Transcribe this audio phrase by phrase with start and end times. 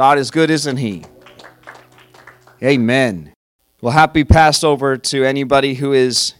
[0.00, 1.04] God is good, isn't He?
[2.62, 3.34] Amen.
[3.82, 6.32] Well, happy Passover to anybody who is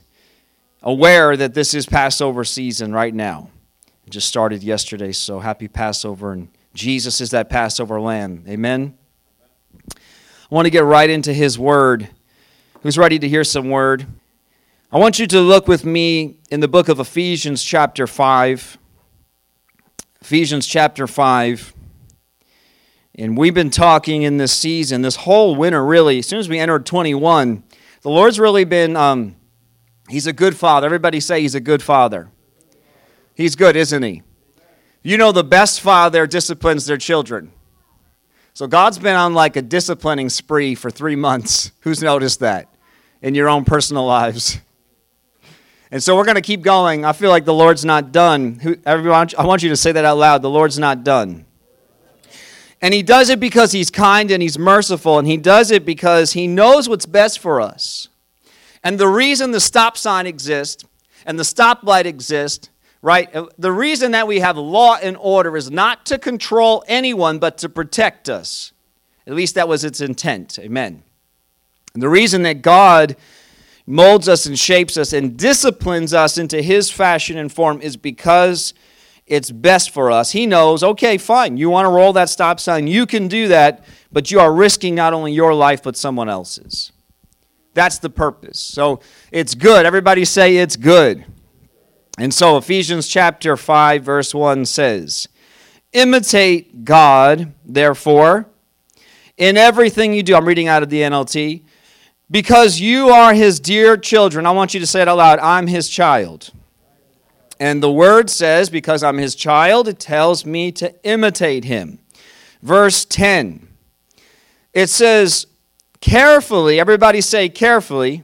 [0.83, 3.51] aware that this is Passover season right now.
[4.07, 8.45] It just started yesterday, so happy Passover, and Jesus is that Passover lamb.
[8.49, 8.97] Amen.
[9.95, 9.99] I
[10.49, 12.09] want to get right into His Word.
[12.83, 14.07] Who's ready to hear some Word?
[14.91, 18.79] I want you to look with me in the book of Ephesians, chapter 5.
[20.23, 21.75] Ephesians, chapter 5.
[23.21, 26.59] And we've been talking in this season, this whole winter, really, as soon as we
[26.59, 27.63] entered 21,
[28.01, 29.37] the Lord's really been, um,
[30.09, 30.87] He's a good father.
[30.87, 32.31] Everybody say He's a good father.
[33.35, 34.23] He's good, isn't He?
[35.03, 37.53] You know, the best father disciplines their children.
[38.55, 41.73] So God's been on like a disciplining spree for three months.
[41.81, 42.69] Who's noticed that
[43.21, 44.59] in your own personal lives?
[45.91, 47.05] And so we're going to keep going.
[47.05, 48.81] I feel like the Lord's not done.
[48.87, 50.41] Everyone, I want you to say that out loud.
[50.41, 51.45] The Lord's not done.
[52.83, 56.33] And he does it because he's kind and he's merciful, and he does it because
[56.33, 58.09] he knows what's best for us.
[58.83, 60.85] And the reason the stop sign exists
[61.27, 62.71] and the stoplight exists,
[63.03, 63.35] right?
[63.35, 67.59] Uh, the reason that we have law and order is not to control anyone, but
[67.59, 68.73] to protect us.
[69.27, 70.59] At least that was its intent.
[70.59, 71.03] Amen.
[71.93, 73.17] And the reason that God
[73.87, 78.73] molds us and shapes us and disciplines us into his fashion and form is because
[79.31, 80.33] it's best for us.
[80.33, 83.85] He knows, okay, fine, you want to roll that stop sign, you can do that,
[84.11, 86.91] but you are risking not only your life, but someone else's.
[87.73, 88.59] That's the purpose.
[88.59, 89.87] So it's good.
[89.87, 91.25] Everybody say it's good.
[92.19, 95.29] And so Ephesians chapter 5, verse 1 says,
[95.93, 98.47] Imitate God, therefore,
[99.37, 100.35] in everything you do.
[100.35, 101.63] I'm reading out of the NLT.
[102.31, 104.47] Because you are his dear children.
[104.47, 105.39] I want you to say it out loud.
[105.39, 106.53] I'm his child.
[107.61, 111.99] And the word says, because I'm his child, it tells me to imitate him.
[112.63, 113.69] Verse 10,
[114.73, 115.47] it says,
[116.01, 118.23] carefully, everybody say carefully,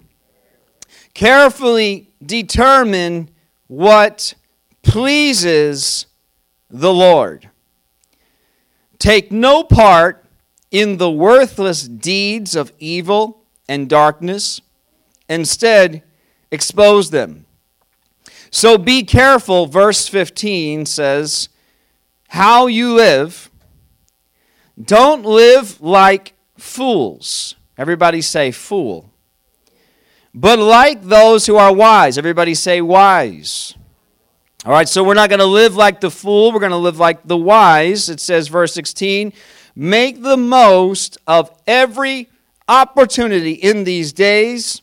[1.12, 3.28] carefully determine
[3.66, 4.34] what
[4.82, 6.06] pleases
[6.70, 7.50] the Lord.
[8.98, 10.24] Take no part
[10.70, 14.60] in the worthless deeds of evil and darkness.
[15.28, 16.02] Instead,
[16.50, 17.45] expose them.
[18.56, 21.50] So be careful, verse 15 says,
[22.28, 23.50] how you live.
[24.82, 27.54] Don't live like fools.
[27.76, 29.12] Everybody say fool.
[30.32, 32.16] But like those who are wise.
[32.16, 33.74] Everybody say wise.
[34.64, 36.50] All right, so we're not going to live like the fool.
[36.50, 38.08] We're going to live like the wise.
[38.08, 39.34] It says, verse 16,
[39.74, 42.30] make the most of every
[42.66, 44.80] opportunity in these days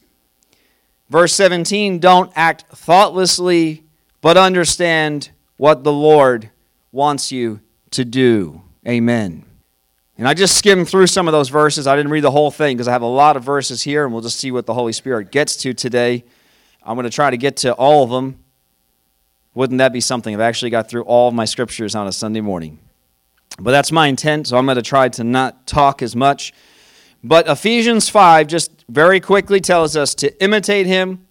[1.09, 3.84] Verse 17 don't act thoughtlessly,
[4.22, 6.50] but understand what the Lord
[6.91, 7.59] wants you
[7.91, 8.62] to do.
[8.88, 9.46] Amen.
[10.18, 11.88] And I just skimmed through some of those verses.
[11.88, 14.13] I didn't read the whole thing because I have a lot of verses here, and
[14.13, 16.24] we'll just see what the Holy Spirit gets to today.
[16.84, 18.40] I'm going to try to get to all of them.
[19.56, 20.34] Wouldn't that be something?
[20.34, 22.80] I've actually got through all of my scriptures on a Sunday morning.
[23.59, 26.53] But that's my intent, so I'm going to try to not talk as much.
[27.24, 31.26] But Ephesians 5 just very quickly tells us to imitate him.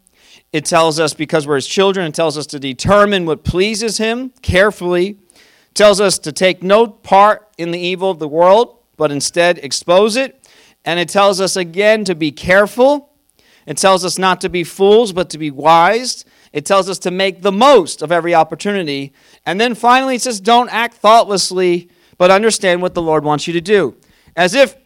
[0.53, 4.31] It tells us because we're his children, it tells us to determine what pleases him
[4.43, 5.11] carefully.
[5.37, 9.59] It tells us to take no part in the evil of the world, but instead
[9.59, 10.51] expose it.
[10.85, 13.11] And it tells us again to be careful.
[13.65, 16.25] It tells us not to be fools, but to be wise.
[16.53, 19.13] It tells us to make the most of every opportunity.
[19.47, 23.53] And then finally, it says, don't act thoughtlessly, but understand what the Lord wants you
[23.53, 23.97] to do.
[24.37, 24.77] As if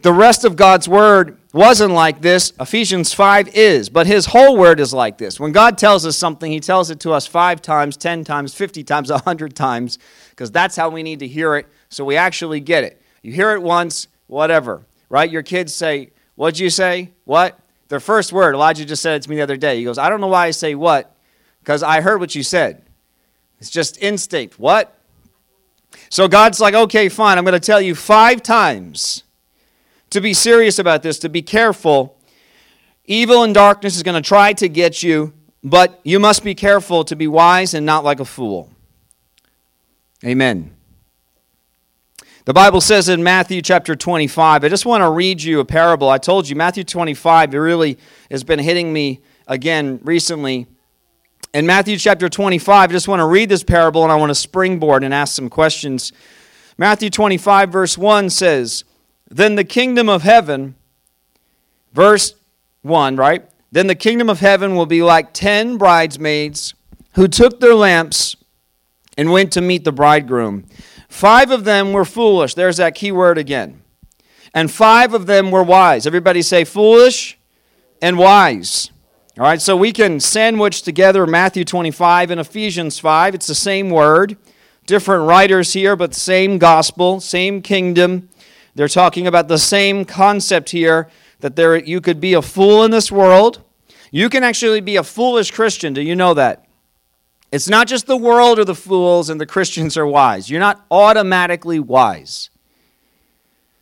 [0.00, 2.52] the rest of God's word wasn't like this.
[2.60, 5.40] Ephesians 5 is, but his whole word is like this.
[5.40, 8.84] When God tells us something, he tells it to us five times, 10 times, 50
[8.84, 9.98] times, 100 times,
[10.30, 13.00] because that's how we need to hear it so we actually get it.
[13.22, 15.30] You hear it once, whatever, right?
[15.30, 17.12] Your kids say, What'd you say?
[17.24, 17.58] What?
[17.88, 19.78] Their first word, Elijah just said it to me the other day.
[19.78, 21.16] He goes, I don't know why I say what,
[21.60, 22.82] because I heard what you said.
[23.58, 24.58] It's just instinct.
[24.58, 24.94] What?
[26.10, 29.22] So God's like, okay, fine, I'm going to tell you five times
[30.10, 32.18] to be serious about this, to be careful.
[33.04, 35.32] Evil and darkness is going to try to get you,
[35.62, 38.70] but you must be careful to be wise and not like a fool.
[40.24, 40.76] Amen.
[42.46, 46.08] The Bible says in Matthew chapter 25, I just want to read you a parable.
[46.08, 47.98] I told you, Matthew 25 it really
[48.30, 50.68] has been hitting me again recently.
[51.52, 54.34] In Matthew chapter 25, I just want to read this parable and I want to
[54.36, 56.12] springboard and ask some questions.
[56.78, 58.84] Matthew 25, verse 1 says,
[59.28, 60.74] then the kingdom of heaven,
[61.92, 62.34] verse
[62.82, 63.44] 1, right?
[63.72, 66.74] Then the kingdom of heaven will be like ten bridesmaids
[67.12, 68.36] who took their lamps
[69.18, 70.66] and went to meet the bridegroom.
[71.08, 72.54] Five of them were foolish.
[72.54, 73.82] There's that key word again.
[74.54, 76.06] And five of them were wise.
[76.06, 77.38] Everybody say foolish
[78.00, 78.90] and wise.
[79.38, 83.34] All right, so we can sandwich together Matthew 25 and Ephesians 5.
[83.34, 84.38] It's the same word,
[84.86, 88.30] different writers here, but same gospel, same kingdom.
[88.76, 91.08] They're talking about the same concept here
[91.40, 93.62] that there you could be a fool in this world.
[94.10, 95.94] You can actually be a foolish Christian.
[95.94, 96.66] Do you know that?
[97.50, 100.50] It's not just the world or the fools and the Christians are wise.
[100.50, 102.50] You're not automatically wise.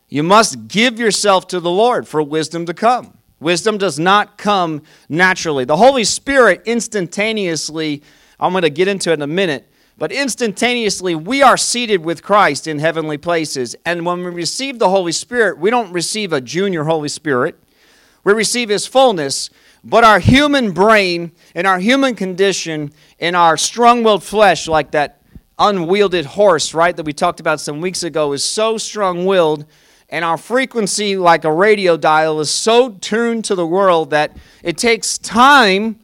[0.08, 3.19] You must give yourself to the Lord for wisdom to come.
[3.41, 5.64] Wisdom does not come naturally.
[5.64, 8.00] The Holy Spirit instantaneously,
[8.38, 9.69] I'm going to get into it in a minute,
[9.99, 13.76] but instantaneously we are seated with Christ in heavenly places.
[13.85, 17.58] And when we receive the Holy Spirit, we don't receive a junior Holy Spirit,
[18.25, 19.50] we receive His fullness.
[19.87, 25.20] But our human brain and our human condition and our strong willed flesh, like that
[25.58, 29.67] unwielded horse, right, that we talked about some weeks ago, is so strong willed
[30.14, 34.79] and our frequency, like a radio dial, is so tuned to the world that it
[34.79, 35.99] takes time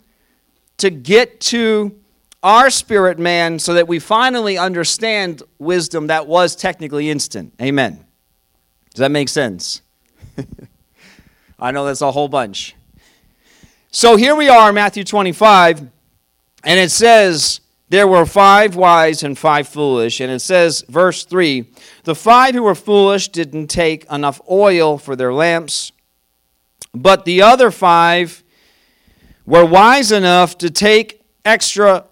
[0.78, 2.00] to get to
[2.42, 7.52] our spirit man so that we finally understand wisdom that was technically instant.
[7.60, 8.04] Amen.
[8.90, 9.82] Does that make sense?
[11.58, 12.75] I know that's a whole bunch.
[13.90, 15.90] So here we are, Matthew 25, and
[16.64, 17.60] it says,
[17.90, 20.20] there were five wise and five foolish.
[20.20, 21.66] And it says, verse 3
[22.04, 25.92] The five who were foolish didn't take enough oil for their lamps,
[26.94, 28.42] but the other five
[29.44, 32.04] were wise enough to take extra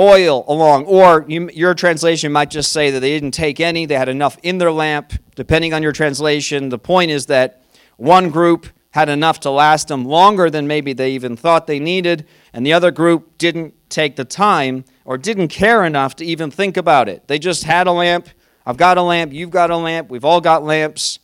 [0.00, 0.86] oil along.
[0.86, 4.38] Or you, your translation might just say that they didn't take any, they had enough
[4.42, 5.12] in their lamp.
[5.36, 7.62] Depending on your translation, the point is that
[7.96, 12.26] one group had enough to last them longer than maybe they even thought they needed,
[12.52, 16.76] and the other group didn't take the time or didn't care enough to even think
[16.76, 17.28] about it.
[17.28, 18.28] They just had a lamp.
[18.66, 19.32] I've got a lamp.
[19.32, 20.10] You've got a lamp.
[20.10, 21.18] We've all got lamps.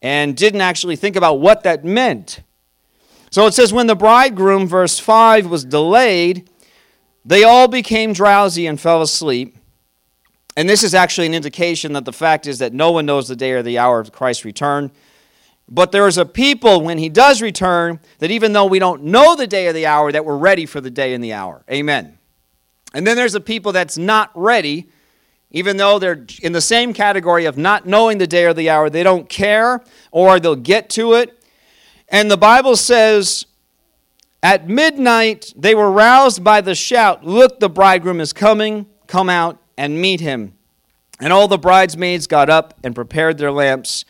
[0.00, 2.40] And didn't actually think about what that meant.
[3.30, 6.48] So it says, when the bridegroom, verse 5, was delayed,
[7.24, 9.56] they all became drowsy and fell asleep.
[10.56, 13.36] And this is actually an indication that the fact is that no one knows the
[13.36, 14.90] day or the hour of Christ's return.
[15.68, 19.34] But there is a people when he does return that even though we don't know
[19.34, 21.64] the day or the hour, that we're ready for the day and the hour.
[21.70, 22.18] Amen.
[22.92, 24.88] And then there's a people that's not ready,
[25.50, 28.90] even though they're in the same category of not knowing the day or the hour.
[28.90, 29.82] They don't care
[30.12, 31.42] or they'll get to it.
[32.08, 33.46] And the Bible says,
[34.44, 39.58] at midnight they were roused by the shout, Look, the bridegroom is coming, come out
[39.78, 40.52] and meet him.
[41.18, 44.04] And all the bridesmaids got up and prepared their lamps.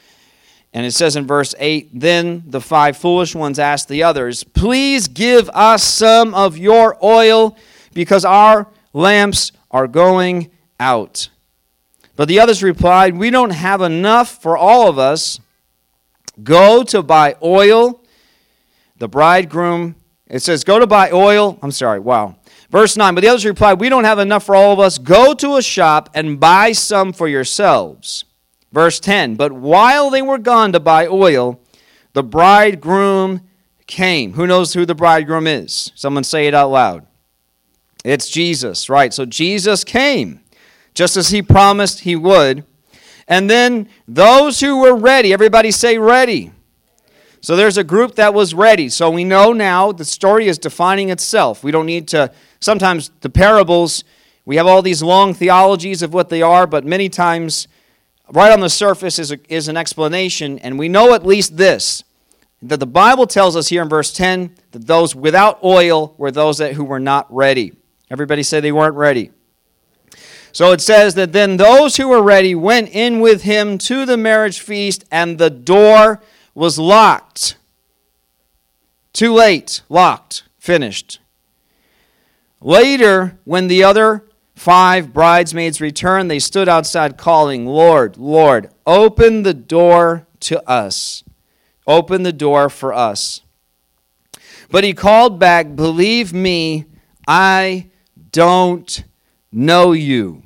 [0.72, 5.06] And it says in verse 8 Then the five foolish ones asked the others, Please
[5.06, 7.56] give us some of your oil,
[7.92, 10.50] because our lamps are going
[10.81, 11.28] out.
[12.16, 15.38] But the others replied, We don't have enough for all of us.
[16.42, 18.00] Go to buy oil.
[18.98, 19.94] The bridegroom,
[20.28, 21.58] it says, Go to buy oil.
[21.62, 22.36] I'm sorry, wow.
[22.70, 24.98] Verse 9, but the others replied, We don't have enough for all of us.
[24.98, 28.24] Go to a shop and buy some for yourselves.
[28.72, 31.60] Verse 10 But while they were gone to buy oil,
[32.14, 33.42] the bridegroom
[33.86, 34.32] came.
[34.32, 35.92] Who knows who the bridegroom is?
[35.94, 37.06] Someone say it out loud.
[38.04, 39.12] It's Jesus, right?
[39.14, 40.40] So Jesus came,
[40.94, 42.64] just as he promised he would.
[43.26, 46.52] And then those who were ready, everybody say ready.
[47.44, 48.89] So there's a group that was ready.
[48.89, 51.63] So we know now the story is defining itself.
[51.63, 54.03] We don't need to, sometimes the parables,
[54.46, 57.69] we have all these long theologies of what they are, but many times
[58.32, 62.03] right on the surface is, a, is an explanation, and we know at least this
[62.63, 66.56] that the Bible tells us here in verse 10 that those without oil were those
[66.56, 67.74] that, who were not ready.
[68.10, 69.32] Everybody say they weren't ready.
[70.53, 74.17] So it says that then those who were ready went in with him to the
[74.17, 76.22] marriage feast, and the door
[76.55, 77.56] was locked.
[79.13, 81.20] Too late, locked, finished.
[82.61, 86.31] Later, when the other Five bridesmaids returned.
[86.31, 91.25] They stood outside calling, Lord, Lord, open the door to us.
[91.87, 93.43] Open the door for us.
[94.70, 96.87] But he called back, Believe me,
[97.27, 97.91] I
[98.32, 99.05] don't
[99.53, 100.43] know you.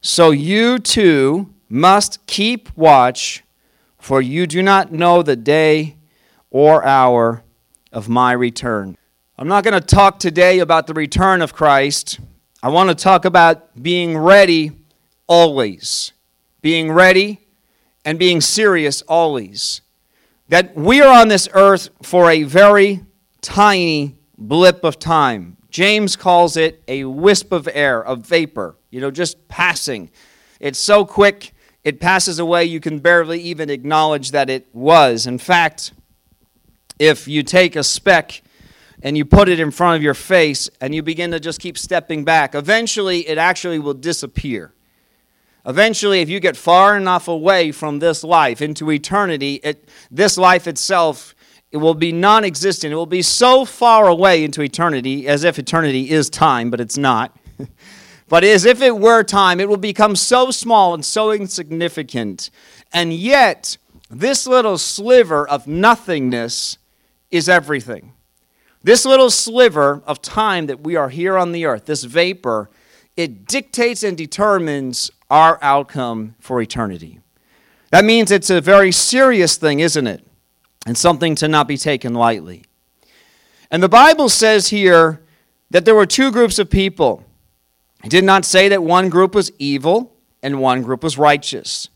[0.00, 3.42] So you too must keep watch,
[4.06, 5.96] for you do not know the day
[6.50, 7.42] or hour
[7.90, 8.96] of my return.
[9.36, 12.20] I'm not going to talk today about the return of Christ.
[12.62, 14.70] I want to talk about being ready
[15.26, 16.12] always.
[16.62, 17.40] Being ready
[18.04, 19.80] and being serious always.
[20.50, 23.04] That we are on this earth for a very
[23.40, 25.56] tiny blip of time.
[25.68, 30.10] James calls it a wisp of air, a vapor, you know, just passing.
[30.60, 31.54] It's so quick,
[31.86, 35.24] it passes away, you can barely even acknowledge that it was.
[35.24, 35.92] In fact,
[36.98, 38.42] if you take a speck
[39.04, 41.78] and you put it in front of your face and you begin to just keep
[41.78, 44.72] stepping back, eventually it actually will disappear.
[45.64, 50.66] Eventually, if you get far enough away from this life into eternity, it, this life
[50.66, 51.36] itself
[51.70, 52.92] it will be non existent.
[52.92, 56.98] It will be so far away into eternity, as if eternity is time, but it's
[56.98, 57.36] not.
[58.28, 62.50] But as if it were time, it will become so small and so insignificant.
[62.92, 63.76] And yet,
[64.10, 66.78] this little sliver of nothingness
[67.30, 68.12] is everything.
[68.82, 72.70] This little sliver of time that we are here on the earth, this vapor,
[73.16, 77.18] it dictates and determines our outcome for eternity.
[77.90, 80.24] That means it's a very serious thing, isn't it?
[80.86, 82.64] And something to not be taken lightly.
[83.70, 85.20] And the Bible says here
[85.70, 87.24] that there were two groups of people.
[88.06, 91.88] It did not say that one group was evil and one group was righteous.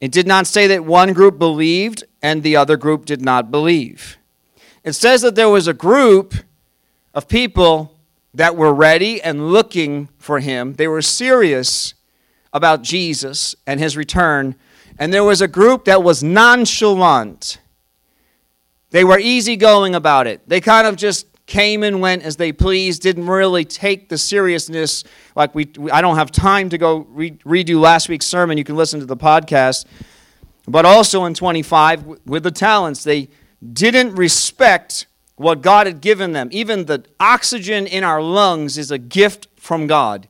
[0.00, 4.16] It did not say that one group believed and the other group did not believe.
[4.82, 6.32] It says that there was a group
[7.12, 7.98] of people
[8.32, 10.72] that were ready and looking for him.
[10.72, 11.92] They were serious
[12.54, 14.54] about Jesus and his return.
[14.98, 17.60] And there was a group that was nonchalant.
[18.88, 20.48] They were easygoing about it.
[20.48, 25.04] They kind of just came and went as they pleased, didn't really take the seriousness.
[25.36, 28.56] Like we, I don't have time to go re- redo last week's sermon.
[28.56, 29.84] You can listen to the podcast.
[30.66, 33.28] But also in 25, with the talents, they
[33.70, 35.06] didn't respect
[35.36, 36.48] what God had given them.
[36.52, 40.28] Even the oxygen in our lungs is a gift from God,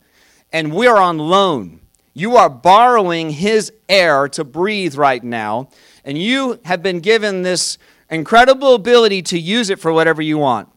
[0.53, 1.83] and we're on loan.
[2.15, 5.69] You are borrowing His air to breathe right now,
[6.05, 7.79] and you have been given this
[8.11, 10.69] incredible ability to use it for whatever you want.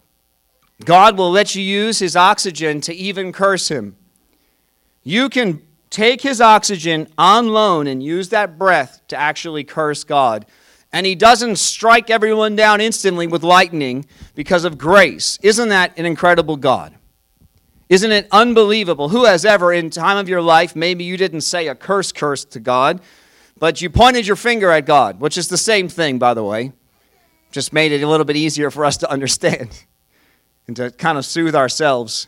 [0.83, 3.95] God will let you use His oxygen to even curse Him.
[5.03, 10.45] You can take His oxygen on loan and use that breath to actually curse God
[10.95, 15.37] and he doesn't strike everyone down instantly with lightning because of grace.
[15.41, 16.95] Isn't that an incredible God?
[17.89, 19.09] Isn't it unbelievable?
[19.09, 22.45] Who has ever, in time of your life, maybe you didn't say a curse curse
[22.45, 23.01] to God,
[23.59, 26.71] but you pointed your finger at God, which is the same thing, by the way.
[27.51, 29.83] Just made it a little bit easier for us to understand
[30.67, 32.27] and to kind of soothe ourselves.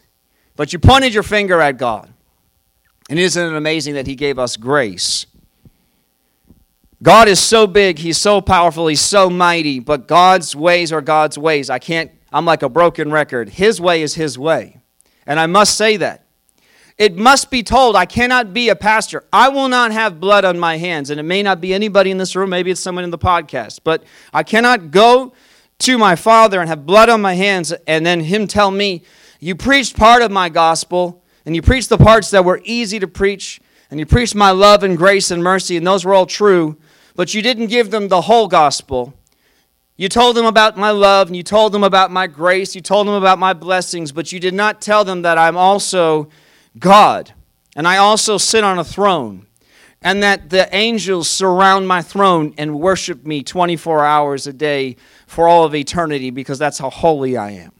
[0.56, 2.12] But you pointed your finger at God.
[3.10, 5.26] And isn't it amazing that He gave us grace?
[7.02, 11.38] God is so big, He's so powerful, He's so mighty, but God's ways are God's
[11.38, 11.70] ways.
[11.70, 13.50] I can't, I'm like a broken record.
[13.50, 14.82] His way is His way.
[15.26, 16.24] And I must say that.
[16.98, 19.24] It must be told, I cannot be a pastor.
[19.32, 21.12] I will not have blood on my hands.
[21.12, 23.82] And it may not be anybody in this room, maybe it's someone in the podcast,
[23.84, 24.04] but
[24.34, 25.34] I cannot go
[25.80, 29.04] to my father and have blood on my hands and then him tell me,
[29.40, 33.08] You preached part of my gospel, and you preached the parts that were easy to
[33.08, 36.78] preach, and you preached my love and grace and mercy, and those were all true
[37.18, 39.14] but you didn't give them the whole gospel.
[39.98, 43.08] You told them about my love, and you told them about my grace, you told
[43.08, 46.30] them about my blessings, but you did not tell them that I'm also
[46.78, 47.34] God,
[47.76, 49.47] and I also sit on a throne,
[50.02, 55.48] and that the angels surround my throne and worship me 24 hours a day for
[55.48, 57.72] all of eternity because that's how holy I am.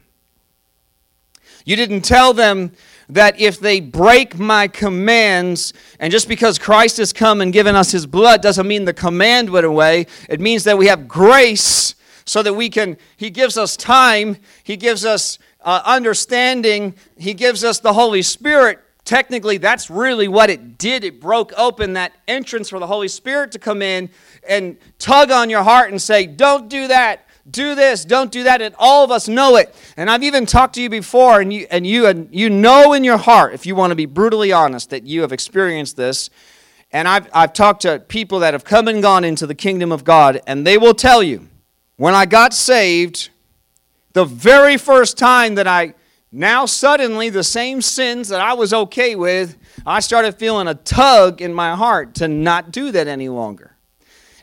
[1.64, 2.72] You didn't tell them
[3.10, 7.90] that if they break my commands, and just because Christ has come and given us
[7.90, 11.94] his blood doesn't mean the command went away, it means that we have grace
[12.24, 17.64] so that we can, he gives us time, he gives us uh, understanding, he gives
[17.64, 18.80] us the Holy Spirit.
[19.08, 21.02] Technically, that's really what it did.
[21.02, 24.10] It broke open that entrance for the Holy Spirit to come in
[24.46, 28.60] and tug on your heart and say, Don't do that do this, don't do that,
[28.60, 29.74] and all of us know it.
[29.96, 33.04] And I've even talked to you before, and you and you and you know in
[33.04, 36.28] your heart, if you want to be brutally honest, that you have experienced this.
[36.92, 40.04] And I've I've talked to people that have come and gone into the kingdom of
[40.04, 41.48] God, and they will tell you,
[41.96, 43.30] when I got saved,
[44.12, 45.94] the very first time that I
[46.30, 49.56] now suddenly the same sins that I was okay with,
[49.86, 53.76] I started feeling a tug in my heart to not do that any longer.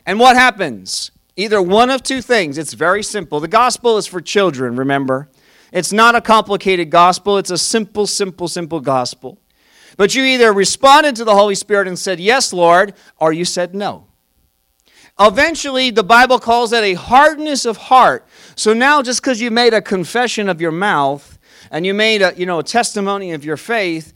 [0.04, 1.10] And what happens?
[1.36, 2.58] Either one of two things.
[2.58, 3.40] It's very simple.
[3.40, 5.28] The gospel is for children, remember?
[5.72, 9.38] It's not a complicated gospel, it's a simple, simple, simple gospel.
[9.96, 13.74] But you either responded to the Holy Spirit and said, Yes, Lord, or you said
[13.74, 14.06] no.
[15.18, 18.26] Eventually, the Bible calls that a hardness of heart.
[18.54, 21.35] So now, just because you made a confession of your mouth
[21.70, 24.12] and you made a, you know, a testimony of your faith,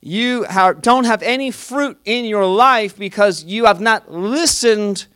[0.00, 0.46] you
[0.80, 5.06] don't have any fruit in your life because you have not listened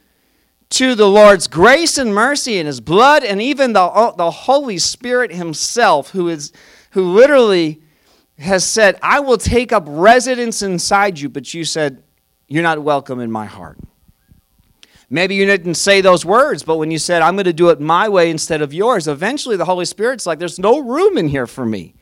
[0.71, 4.79] to the Lord's grace and mercy and his blood and even the, uh, the Holy
[4.79, 6.53] Spirit himself who is
[6.91, 7.81] who literally
[8.39, 12.03] has said, I will take up residence inside you, but you said,
[12.49, 13.79] you're not welcome in my heart.
[15.11, 17.81] Maybe you didn't say those words, but when you said, I'm going to do it
[17.81, 21.47] my way instead of yours, eventually the Holy Spirit's like, there's no room in here
[21.47, 21.95] for me.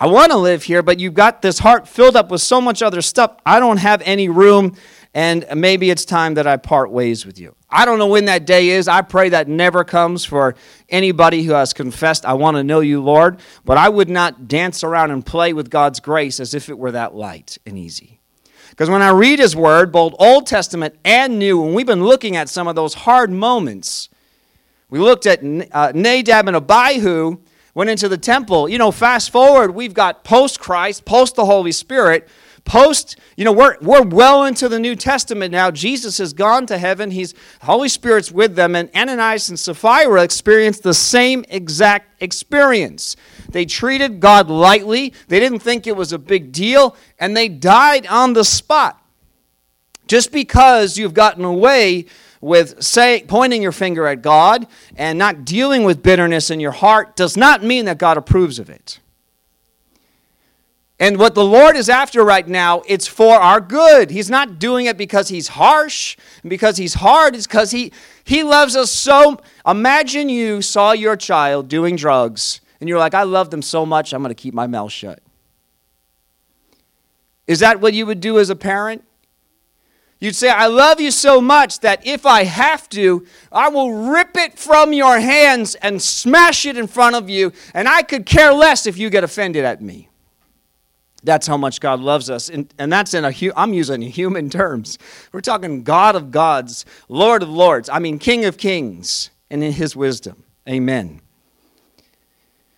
[0.00, 2.82] I want to live here, but you've got this heart filled up with so much
[2.82, 3.36] other stuff.
[3.46, 4.76] I don't have any room,
[5.14, 7.54] and maybe it's time that I part ways with you.
[7.70, 8.88] I don't know when that day is.
[8.88, 10.56] I pray that never comes for
[10.88, 13.38] anybody who has confessed, I want to know you, Lord.
[13.64, 16.92] But I would not dance around and play with God's grace as if it were
[16.92, 18.13] that light and easy.
[18.74, 22.34] Because when I read His Word, both Old Testament and New, and we've been looking
[22.34, 24.08] at some of those hard moments,
[24.90, 27.38] we looked at uh, Nadab and Abihu
[27.74, 28.68] went into the temple.
[28.68, 32.26] You know, fast forward, we've got post Christ, post the Holy Spirit,
[32.64, 35.70] post, you know, we're, we're well into the New Testament now.
[35.70, 37.12] Jesus has gone to heaven.
[37.12, 43.14] He's Holy Spirit's with them, and Ananias and Sapphira experienced the same exact experience.
[43.48, 48.06] They treated God lightly, they didn't think it was a big deal, and they died
[48.06, 49.00] on the spot.
[50.06, 52.06] Just because you've gotten away
[52.40, 52.78] with
[53.26, 57.64] pointing your finger at God and not dealing with bitterness in your heart does not
[57.64, 59.00] mean that God approves of it.
[61.00, 64.10] And what the Lord is after right now, it's for our good.
[64.10, 67.34] He's not doing it because he's harsh, and because he's hard.
[67.34, 69.40] It's because he, he loves us so.
[69.66, 74.12] Imagine you saw your child doing drugs and you're like, I love them so much,
[74.12, 75.22] I'm going to keep my mouth shut.
[77.46, 79.02] Is that what you would do as a parent?
[80.20, 84.36] You'd say, I love you so much that if I have to, I will rip
[84.36, 88.52] it from your hands and smash it in front of you, and I could care
[88.52, 90.10] less if you get offended at me.
[91.22, 92.50] That's how much God loves us.
[92.50, 94.98] And, and that's in a, I'm using human terms.
[95.32, 99.72] We're talking God of gods, Lord of lords, I mean, King of kings, and in
[99.72, 100.44] his wisdom.
[100.68, 101.22] Amen.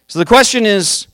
[0.08, 1.06] So the question is,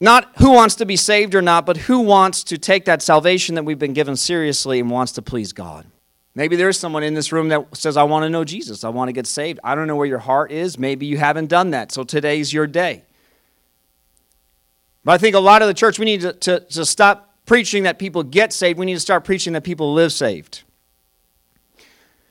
[0.00, 3.54] not who wants to be saved or not, but who wants to take that salvation
[3.56, 5.86] that we've been given seriously and wants to please God.
[6.34, 8.84] Maybe there's someone in this room that says, I want to know Jesus.
[8.84, 9.60] I want to get saved.
[9.62, 10.78] I don't know where your heart is.
[10.78, 11.92] Maybe you haven't done that.
[11.92, 13.02] So today's your day.
[15.04, 17.82] But I think a lot of the church, we need to, to, to stop preaching
[17.82, 18.78] that people get saved.
[18.78, 20.62] We need to start preaching that people live saved.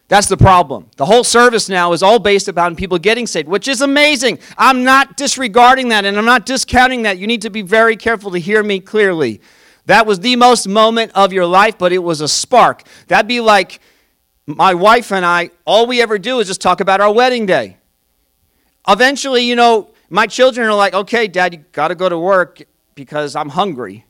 [0.10, 0.88] That's the problem.
[0.98, 4.40] The whole service now is all based upon people getting saved, which is amazing.
[4.58, 7.20] I'm not disregarding that and I'm not discounting that.
[7.20, 9.40] You need to be very careful to hear me clearly.
[9.86, 12.84] That was the most moment of your life, but it was a spark.
[13.08, 13.82] That'd be like
[14.48, 17.78] my wife and I, all we ever do is just talk about our wedding day.
[18.88, 22.64] Eventually, you know, my children are like, okay, dad, you got to go to work
[22.96, 24.06] because I'm hungry.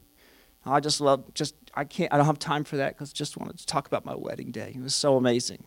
[0.65, 3.57] I just love, just, I can't, I don't have time for that because just wanted
[3.57, 4.71] to talk about my wedding day.
[4.73, 5.65] It was so amazing.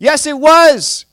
[0.00, 1.04] Yes, it was.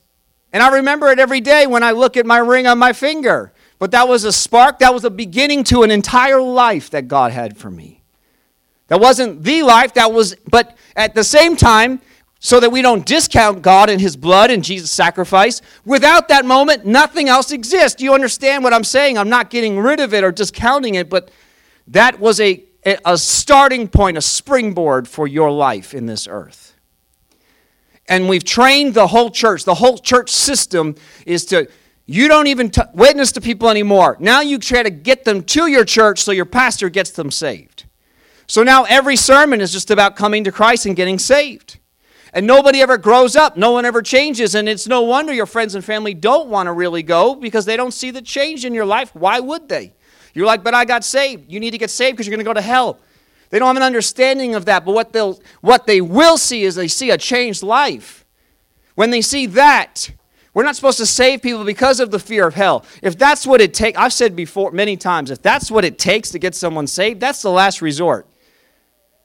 [0.52, 3.54] And I remember it every day when I look at my ring on my finger.
[3.78, 7.32] But that was a spark, that was a beginning to an entire life that God
[7.32, 8.02] had for me.
[8.88, 12.02] That wasn't the life, that was, but at the same time,
[12.40, 16.86] so that we don't discount God and His blood and Jesus' sacrifice, without that moment,
[16.86, 17.98] nothing else exists.
[17.98, 19.18] Do you understand what I'm saying?
[19.18, 21.30] I'm not getting rid of it or discounting it, but
[21.88, 22.64] that was a,
[23.04, 26.77] a starting point, a springboard for your life in this earth
[28.08, 29.66] and we've trained the whole church.
[29.66, 31.70] The whole church system is to,
[32.06, 34.18] you don't even t- witness to people anymore.
[34.20, 37.86] Now you try to get them to your church so your pastor gets them saved.
[38.48, 41.80] So now every sermon is just about coming to Christ and getting saved.
[42.34, 45.76] And nobody ever grows up, no one ever changes, and it's no wonder your friends
[45.76, 48.86] and family don't want to really go because they don't see the change in your
[48.86, 49.14] life.
[49.16, 49.94] Why would they?
[50.34, 51.52] You're like, but I got saved.
[51.52, 53.00] You need to get saved because you're going to go to hell.
[53.50, 56.76] They don't have an understanding of that, but what, they'll, what they will see is
[56.76, 58.26] they see a changed life.
[58.96, 60.12] When they see that,
[60.54, 62.84] we're not supposed to save people because of the fear of hell.
[63.04, 66.32] If that's what it takes, I've said before many times, if that's what it takes
[66.32, 68.28] to get someone saved, that's the last resort.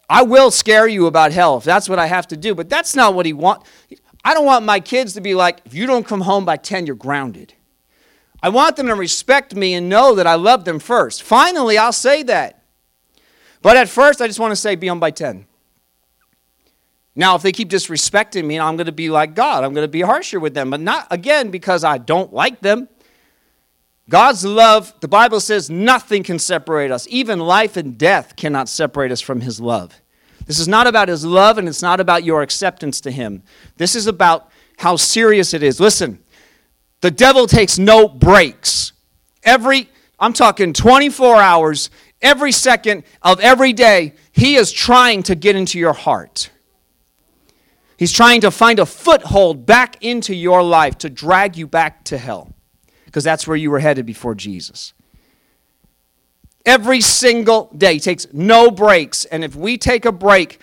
[0.09, 2.95] I will scare you about hell if that's what I have to do, but that's
[2.95, 3.69] not what he wants.
[4.25, 6.87] I don't want my kids to be like, if you don't come home by 10,
[6.87, 7.55] you're grounded.
[8.43, 11.23] I want them to respect me and know that I love them first.
[11.23, 12.62] Finally, I'll say that.
[13.63, 15.47] But at first, I just want to say, be on by 10.
[17.15, 19.65] Now, if they keep disrespecting me, I'm going to be like God.
[19.65, 20.71] I'm going to be harsher with them.
[20.71, 22.89] But not, again, because I don't like them.
[24.09, 27.07] God's love, the Bible says, nothing can separate us.
[27.09, 30.01] Even life and death cannot separate us from His love.
[30.47, 33.43] This is not about His love and it's not about your acceptance to Him.
[33.77, 35.79] This is about how serious it is.
[35.79, 36.23] Listen,
[37.01, 38.93] the devil takes no breaks.
[39.45, 41.91] Every, I'm talking 24 hours,
[42.23, 46.51] every second of every day, He is trying to get into your heart.
[47.97, 52.19] He's trying to find a foothold back into your life to drag you back to
[52.19, 52.53] hell
[53.05, 54.93] because that's where you were headed before Jesus.
[56.65, 57.95] Every single day.
[57.95, 59.25] He takes no breaks.
[59.27, 60.61] And if we take a break,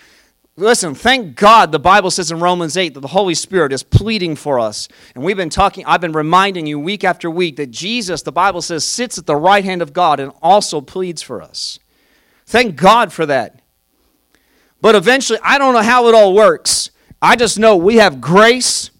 [0.60, 4.36] listen, thank God the Bible says in Romans 8 that the Holy Spirit is pleading
[4.36, 4.88] for us.
[5.14, 8.62] And we've been talking, I've been reminding you week after week that Jesus, the Bible
[8.62, 11.78] says, sits at the right hand of God and also pleads for us.
[12.46, 13.60] Thank God for that.
[14.80, 16.90] But eventually, I don't know how it all works.
[17.20, 18.90] I just know we have grace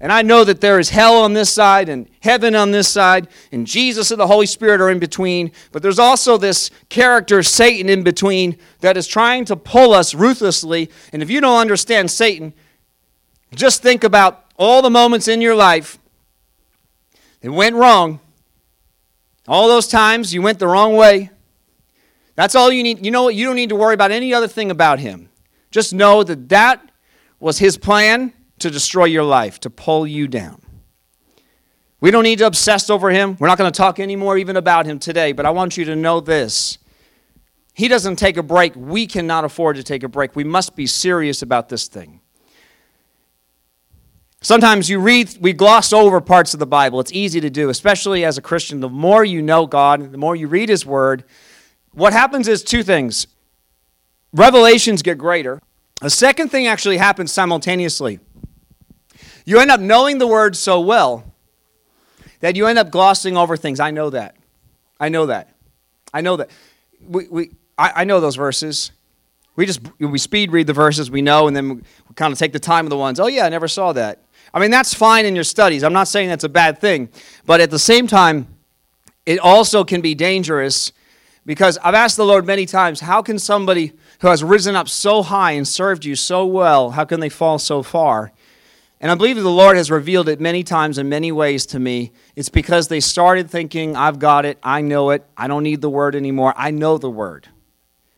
[0.00, 3.28] and I know that there is hell on this side and heaven on this side,
[3.52, 5.52] and Jesus and the Holy Spirit are in between.
[5.72, 10.90] But there's also this character, Satan, in between that is trying to pull us ruthlessly.
[11.12, 12.54] And if you don't understand Satan,
[13.54, 15.98] just think about all the moments in your life
[17.42, 18.20] that went wrong.
[19.46, 21.28] All those times you went the wrong way.
[22.36, 23.04] That's all you need.
[23.04, 23.34] You know what?
[23.34, 25.28] You don't need to worry about any other thing about him.
[25.70, 26.90] Just know that that
[27.38, 30.62] was his plan to destroy your life, to pull you down.
[32.00, 33.36] We don't need to obsess over him.
[33.38, 35.96] We're not going to talk anymore even about him today, but I want you to
[35.96, 36.78] know this.
[37.74, 38.74] He doesn't take a break.
[38.74, 40.34] We cannot afford to take a break.
[40.34, 42.20] We must be serious about this thing.
[44.42, 46.98] Sometimes you read, we gloss over parts of the Bible.
[47.00, 48.80] It's easy to do, especially as a Christian.
[48.80, 51.24] The more you know God, the more you read His Word,
[51.92, 53.26] what happens is two things
[54.32, 55.60] revelations get greater.
[56.02, 58.20] A second thing actually happens simultaneously.
[59.50, 61.24] You end up knowing the word so well
[62.38, 63.80] that you end up glossing over things.
[63.80, 64.36] I know that.
[65.00, 65.52] I know that.
[66.14, 66.50] I know that.
[67.04, 68.92] We, we, I, I know those verses.
[69.56, 72.52] We just we speed read the verses we know, and then we kind of take
[72.52, 73.18] the time of the ones.
[73.18, 74.22] Oh yeah, I never saw that.
[74.54, 75.82] I mean, that's fine in your studies.
[75.82, 77.08] I'm not saying that's a bad thing,
[77.44, 78.46] but at the same time,
[79.26, 80.92] it also can be dangerous
[81.44, 85.24] because I've asked the Lord many times, how can somebody who has risen up so
[85.24, 88.30] high and served you so well, how can they fall so far?
[89.00, 92.12] And I believe the Lord has revealed it many times in many ways to me.
[92.36, 95.88] It's because they started thinking, I've got it, I know it, I don't need the
[95.88, 96.52] word anymore.
[96.56, 97.48] I know the word.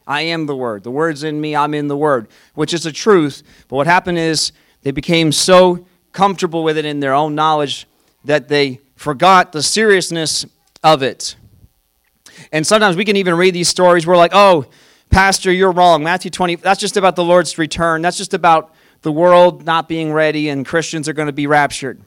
[0.06, 0.82] I am the word.
[0.82, 3.44] The word's in me, I'm in the word, which is a truth.
[3.68, 4.50] But what happened is
[4.82, 7.86] they became so comfortable with it in their own knowledge
[8.24, 10.44] that they forgot the seriousness
[10.82, 11.36] of it.
[12.50, 14.04] And sometimes we can even read these stories.
[14.04, 14.66] We're like, oh,
[15.10, 16.02] Pastor, you're wrong.
[16.02, 18.02] Matthew 20, that's just about the Lord's return.
[18.02, 22.00] That's just about the world not being ready and Christians are going to be raptured.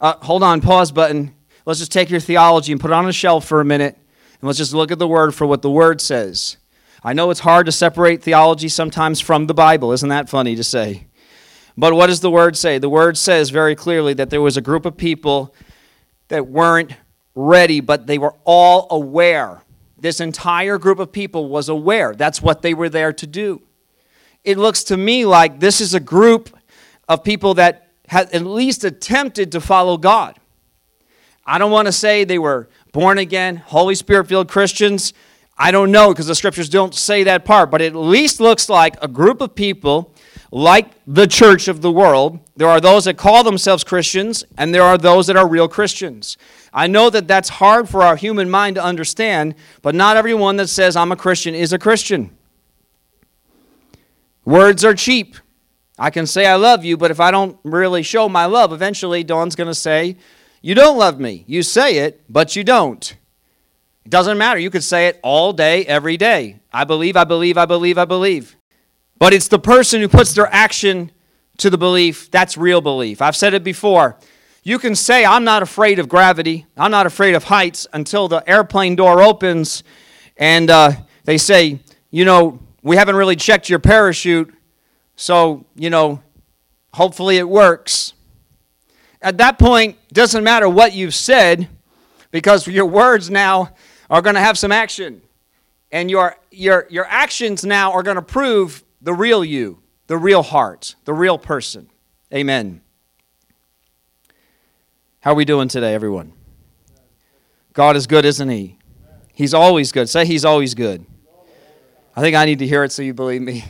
[0.00, 1.34] Uh, hold on, pause button.
[1.64, 4.42] Let's just take your theology and put it on a shelf for a minute, and
[4.42, 6.56] let's just look at the Word for what the Word says.
[7.04, 9.92] I know it's hard to separate theology sometimes from the Bible.
[9.92, 11.06] Isn't that funny to say?
[11.76, 12.78] But what does the Word say?
[12.78, 15.54] The Word says very clearly that there was a group of people
[16.28, 16.92] that weren't
[17.34, 19.62] ready, but they were all aware.
[19.96, 22.12] This entire group of people was aware.
[22.14, 23.62] That's what they were there to do
[24.44, 26.56] it looks to me like this is a group
[27.08, 30.38] of people that had at least attempted to follow God.
[31.44, 35.12] I don't want to say they were born again, Holy Spirit filled Christians.
[35.56, 38.68] I don't know because the scriptures don't say that part, but it at least looks
[38.68, 40.14] like a group of people
[40.50, 42.38] like the church of the world.
[42.56, 46.36] There are those that call themselves Christians, and there are those that are real Christians.
[46.72, 50.68] I know that that's hard for our human mind to understand, but not everyone that
[50.68, 52.36] says I'm a Christian is a Christian.
[54.44, 55.36] Words are cheap.
[55.98, 59.22] I can say I love you, but if I don't really show my love, eventually
[59.22, 60.16] Dawn's going to say,
[60.60, 61.44] You don't love me.
[61.46, 63.16] You say it, but you don't.
[64.04, 64.58] It doesn't matter.
[64.58, 66.60] You could say it all day, every day.
[66.72, 68.56] I believe, I believe, I believe, I believe.
[69.18, 71.12] But it's the person who puts their action
[71.58, 73.22] to the belief that's real belief.
[73.22, 74.18] I've said it before.
[74.64, 78.48] You can say, I'm not afraid of gravity, I'm not afraid of heights until the
[78.48, 79.84] airplane door opens
[80.36, 80.92] and uh,
[81.24, 81.78] they say,
[82.10, 84.52] You know, we haven't really checked your parachute,
[85.16, 86.22] so, you know,
[86.92, 88.14] hopefully it works.
[89.20, 91.68] At that point, doesn't matter what you've said
[92.32, 93.70] because your words now
[94.10, 95.22] are going to have some action.
[95.92, 100.42] And your, your, your actions now are going to prove the real you, the real
[100.42, 101.88] heart, the real person.
[102.34, 102.80] Amen.
[105.20, 106.32] How are we doing today, everyone?
[107.74, 108.78] God is good, isn't He?
[109.32, 110.08] He's always good.
[110.08, 111.06] Say He's always good.
[112.14, 113.64] I think I need to hear it so you believe me.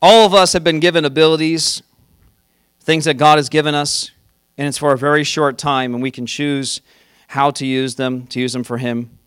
[0.00, 1.82] All of us have been given abilities,
[2.80, 4.10] things that God has given us,
[4.56, 6.80] and it's for a very short time, and we can choose
[7.28, 9.18] how to use them, to use them for Him.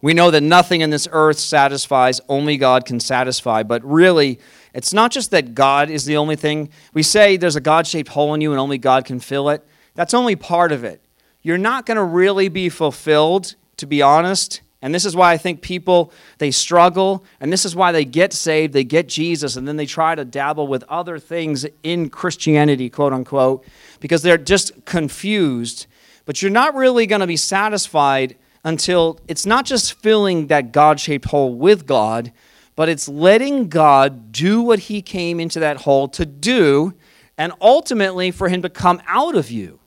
[0.00, 3.64] We know that nothing in this earth satisfies, only God can satisfy.
[3.64, 4.38] But really,
[4.72, 6.70] it's not just that God is the only thing.
[6.94, 9.66] We say there's a God shaped hole in you and only God can fill it.
[9.94, 11.02] That's only part of it.
[11.42, 15.36] You're not going to really be fulfilled, to be honest, and this is why I
[15.36, 19.66] think people they struggle and this is why they get saved, they get Jesus and
[19.66, 23.64] then they try to dabble with other things in Christianity, quote unquote,
[24.00, 25.86] because they're just confused.
[26.26, 31.00] But you're not really going to be satisfied until it's not just filling that God
[31.00, 32.32] shaped hole with God,
[32.76, 36.94] but it's letting God do what He came into that hole to do,
[37.36, 39.80] and ultimately for Him to come out of you.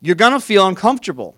[0.00, 1.36] You're going to feel uncomfortable.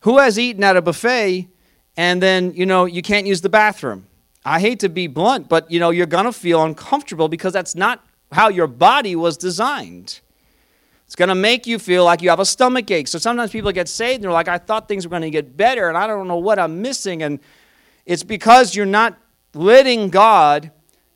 [0.00, 1.48] Who has eaten at a buffet
[1.96, 4.06] and then, you know, you can't use the bathroom?
[4.44, 7.74] I hate to be blunt, but, you know, you're going to feel uncomfortable because that's
[7.74, 10.20] not how your body was designed.
[11.04, 13.08] It's going to make you feel like you have a stomach ache.
[13.08, 15.56] So sometimes people get saved and they're like, I thought things were going to get
[15.56, 17.22] better and I don't know what I'm missing.
[17.22, 17.40] And
[18.06, 19.18] it's because you're not
[19.52, 20.70] letting God,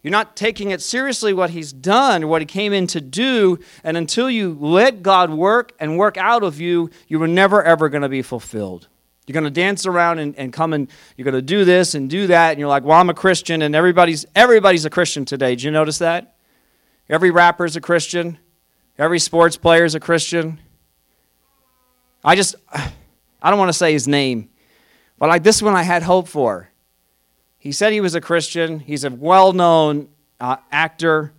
[0.05, 3.59] you're not taking it seriously what He's done, what He came in to do.
[3.83, 7.89] And until you let God work and work out of you, you were never, ever
[7.89, 8.87] going to be fulfilled.
[9.27, 12.11] You're going to dance around and, and come and you're going to do this and
[12.11, 12.51] do that.
[12.51, 15.53] And you're like, well, I'm a Christian and everybody's, everybody's a Christian today.
[15.53, 16.37] Did you notice that?
[17.09, 18.39] Every rapper is a Christian.
[18.99, 20.61] Every sports player is a Christian.
[22.23, 24.51] I just, I don't want to say his name,
[25.19, 26.69] but like this one I had hope for.
[27.65, 28.79] He said he was a Christian.
[28.79, 31.33] He's a well known uh, actor.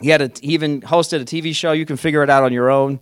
[0.00, 1.72] He, had a, he even hosted a TV show.
[1.72, 3.00] You can figure it out on your own.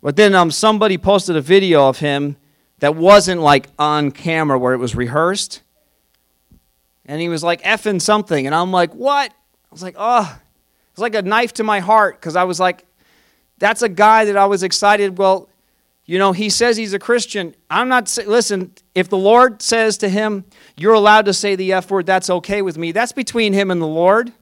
[0.00, 2.36] But then um, somebody posted a video of him
[2.78, 5.62] that wasn't like on camera where it was rehearsed.
[7.04, 8.46] And he was like effing something.
[8.46, 9.32] And I'm like, what?
[9.32, 10.38] I was like, oh,
[10.92, 12.86] it's like a knife to my heart because I was like,
[13.58, 15.18] that's a guy that I was excited.
[15.18, 15.48] Well,
[16.06, 17.54] you know, he says he's a Christian.
[17.68, 20.44] I'm not, listen, if the Lord says to him,
[20.76, 22.92] you're allowed to say the F word, that's okay with me.
[22.92, 24.32] That's between him and the Lord.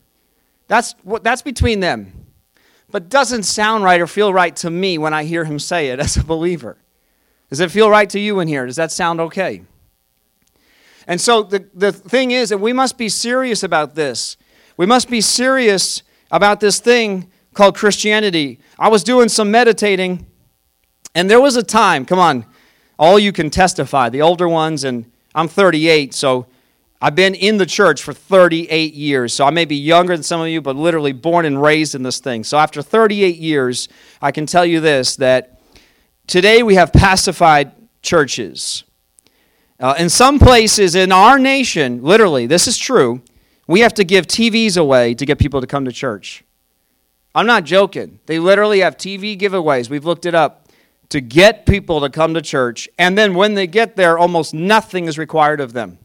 [0.68, 2.26] That's, what, that's between them.
[2.90, 6.00] But doesn't sound right or feel right to me when I hear him say it
[6.00, 6.76] as a believer.
[7.48, 8.66] Does it feel right to you in here?
[8.66, 9.62] Does that sound okay?
[11.06, 14.36] And so the, the thing is that we must be serious about this.
[14.76, 18.58] We must be serious about this thing called Christianity.
[18.78, 20.26] I was doing some meditating,
[21.14, 22.44] and there was a time, come on,
[22.98, 26.46] all you can testify, the older ones, and I'm 38, so
[27.00, 29.34] I've been in the church for 38 years.
[29.34, 32.02] So I may be younger than some of you, but literally born and raised in
[32.02, 32.44] this thing.
[32.44, 33.88] So after 38 years,
[34.22, 35.60] I can tell you this that
[36.26, 38.84] today we have pacified churches.
[39.78, 43.20] Uh, in some places in our nation, literally, this is true,
[43.66, 46.44] we have to give TVs away to get people to come to church.
[47.34, 48.20] I'm not joking.
[48.26, 49.90] They literally have TV giveaways.
[49.90, 50.63] We've looked it up
[51.08, 52.88] to get people to come to church.
[52.98, 55.98] And then when they get there, almost nothing is required of them.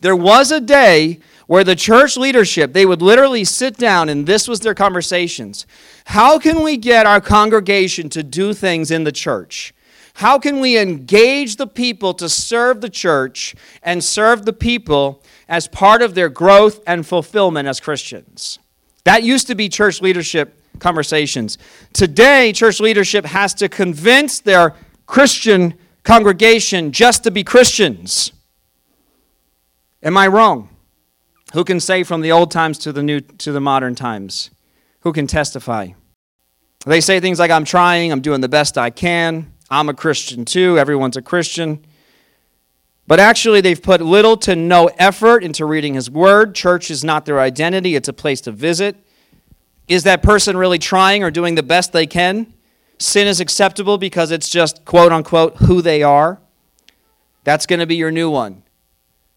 [0.00, 4.46] There was a day where the church leadership, they would literally sit down and this
[4.46, 5.66] was their conversations.
[6.04, 9.74] How can we get our congregation to do things in the church?
[10.14, 15.66] How can we engage the people to serve the church and serve the people as
[15.66, 18.58] part of their growth and fulfillment as Christians?
[19.04, 21.58] That used to be church leadership conversations.
[21.92, 24.74] Today, church leadership has to convince their
[25.06, 28.32] Christian congregation just to be Christians.
[30.02, 30.68] Am I wrong?
[31.52, 34.50] Who can say from the old times to the new to the modern times?
[35.00, 35.88] Who can testify?
[36.86, 39.52] They say things like I'm trying, I'm doing the best I can.
[39.70, 40.78] I'm a Christian too.
[40.78, 41.84] Everyone's a Christian.
[43.06, 46.54] But actually, they've put little to no effort into reading His Word.
[46.54, 48.96] Church is not their identity, it's a place to visit.
[49.90, 52.54] Is that person really trying or doing the best they can?
[53.00, 56.40] Sin is acceptable because it's just, quote unquote, who they are.
[57.42, 58.62] That's going to be your new one.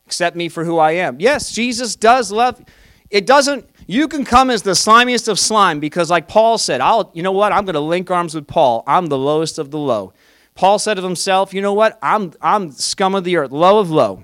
[0.05, 1.19] Accept me for who I am.
[1.19, 2.63] Yes, Jesus does love.
[3.09, 7.09] It doesn't, you can come as the slimiest of slime because, like Paul said, I'll,
[7.15, 7.51] you know what?
[7.51, 8.83] I'm going to link arms with Paul.
[8.85, 10.13] I'm the lowest of the low.
[10.53, 11.97] Paul said of himself, you know what?
[12.03, 14.21] I'm, I'm scum of the earth, low of low.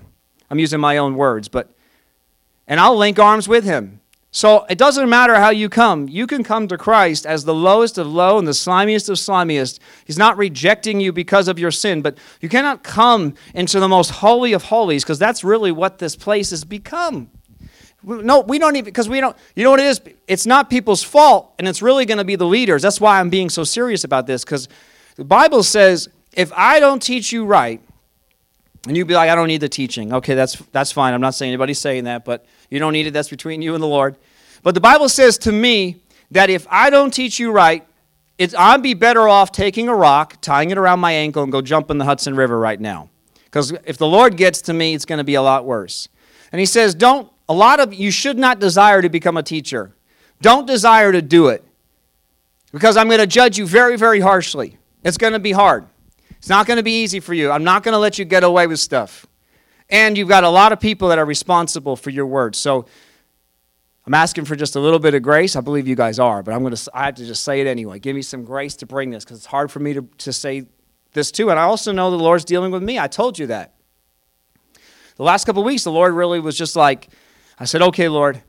[0.48, 1.70] I'm using my own words, but,
[2.68, 3.99] and I'll link arms with him.
[4.32, 6.08] So it doesn't matter how you come.
[6.08, 9.80] You can come to Christ as the lowest of low and the slimiest of slimiest.
[10.04, 14.10] He's not rejecting you because of your sin, but you cannot come into the most
[14.10, 17.28] holy of holies because that's really what this place has become.
[18.04, 20.00] No, we don't even, because we don't, you know what it is?
[20.26, 22.82] It's not people's fault, and it's really going to be the leaders.
[22.82, 24.68] That's why I'm being so serious about this, because
[25.16, 27.80] the Bible says if I don't teach you right,
[28.86, 30.14] and you'd be like, I don't need the teaching.
[30.14, 31.12] Okay, that's, that's fine.
[31.12, 33.10] I'm not saying anybody's saying that, but you don't need it.
[33.12, 34.16] That's between you and the Lord.
[34.62, 37.86] But the Bible says to me that if I don't teach you right,
[38.38, 41.60] it's, I'd be better off taking a rock, tying it around my ankle, and go
[41.60, 43.10] jump in the Hudson River right now.
[43.44, 46.08] Because if the Lord gets to me, it's going to be a lot worse.
[46.52, 49.92] And he says, don't, a lot of, you should not desire to become a teacher.
[50.40, 51.64] Don't desire to do it.
[52.72, 54.78] Because I'm going to judge you very, very harshly.
[55.02, 55.86] It's going to be hard.
[56.30, 57.50] It's not going to be easy for you.
[57.50, 59.26] I'm not going to let you get away with stuff.
[59.90, 62.58] And you've got a lot of people that are responsible for your words.
[62.58, 62.86] So
[64.06, 65.56] I'm asking for just a little bit of grace.
[65.56, 67.66] I believe you guys are, but I'm going to I have to just say it
[67.66, 67.98] anyway.
[67.98, 70.66] Give me some grace to bring this because it's hard for me to, to say
[71.12, 72.98] this too, and I also know the Lord's dealing with me.
[72.98, 73.74] I told you that.
[75.16, 77.08] The last couple weeks, the Lord really was just like,
[77.58, 78.40] I said, okay, Lord,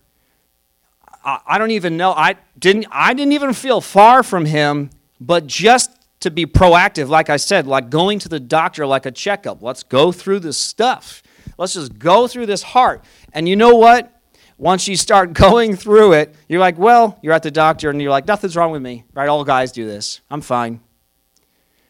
[1.25, 2.11] I, I don't even know.
[2.11, 7.29] I didn't, I didn't even feel far from Him, but just to be proactive, like
[7.29, 9.61] I said, like going to the doctor, like a checkup.
[9.61, 11.20] Let's go through this stuff.
[11.61, 13.03] Let's just go through this heart.
[13.33, 14.19] And you know what?
[14.57, 18.09] Once you start going through it, you're like, well, you're at the doctor and you're
[18.09, 19.29] like, nothing's wrong with me, right?
[19.29, 20.21] All guys do this.
[20.31, 20.79] I'm fine.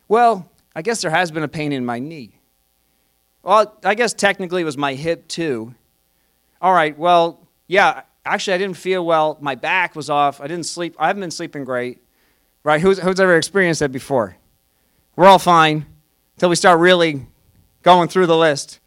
[0.10, 2.38] Well, I guess there has been a pain in my knee.
[3.44, 5.74] Well, I guess technically it was my hip too.
[6.62, 9.38] All right, well, yeah, actually I didn't feel well.
[9.40, 10.42] My back was off.
[10.42, 10.98] I didn't sleep.
[11.00, 12.04] I haven't been sleeping great.
[12.66, 12.82] Right?
[12.82, 14.36] Who's, who's ever experienced that before?
[15.16, 15.86] We're all fine
[16.36, 17.26] until we start really
[17.84, 18.81] going through the list.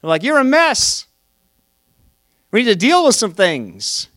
[0.00, 1.06] They're like, you're a mess.
[2.50, 4.08] We need to deal with some things.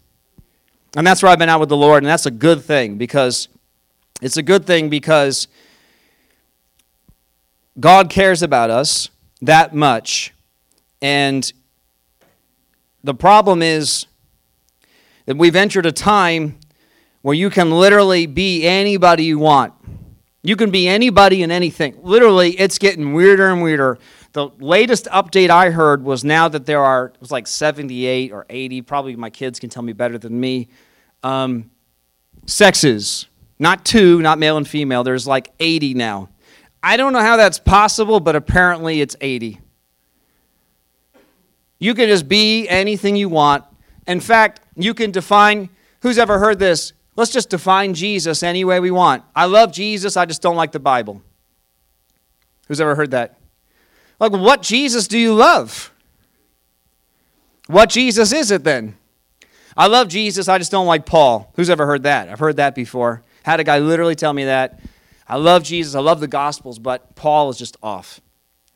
[0.95, 3.47] And that's where I've been out with the Lord, and that's a good thing because
[4.21, 5.47] it's a good thing because
[7.79, 9.09] God cares about us
[9.41, 10.33] that much.
[11.01, 11.51] And
[13.03, 14.05] the problem is
[15.25, 16.59] that we've entered a time
[17.21, 19.73] where you can literally be anybody you want.
[20.43, 21.97] You can be anybody and anything.
[22.03, 23.97] Literally, it's getting weirder and weirder.
[24.33, 28.47] The latest update I heard was now that there are, it was like 78 or
[28.49, 30.69] 80, probably my kids can tell me better than me,
[31.21, 31.69] um,
[32.47, 33.27] sexes.
[33.59, 35.03] Not two, not male and female.
[35.03, 36.29] There's like 80 now.
[36.81, 39.61] I don't know how that's possible, but apparently it's 80.
[41.77, 43.63] You can just be anything you want.
[44.07, 45.69] In fact, you can define,
[46.01, 46.93] who's ever heard this?
[47.15, 49.23] Let's just define Jesus any way we want.
[49.35, 51.21] I love Jesus, I just don't like the Bible.
[52.67, 53.37] Who's ever heard that?
[54.23, 55.91] Like, what Jesus do you love?
[57.67, 58.95] What Jesus is it then?
[59.75, 61.51] I love Jesus, I just don't like Paul.
[61.55, 62.29] Who's ever heard that?
[62.29, 63.21] I've heard that before.
[63.43, 64.79] Had a guy literally tell me that.
[65.27, 68.21] I love Jesus, I love the Gospels, but Paul is just off.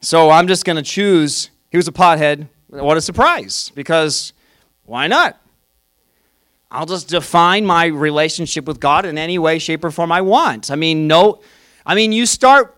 [0.02, 1.50] So I'm just going to choose.
[1.72, 2.50] He was a pothead.
[2.68, 4.34] What a surprise, because
[4.84, 5.40] why not?
[6.70, 10.70] I'll just define my relationship with God in any way, shape, or form I want.
[10.72, 11.40] I mean, no,
[11.86, 12.77] I mean, you start,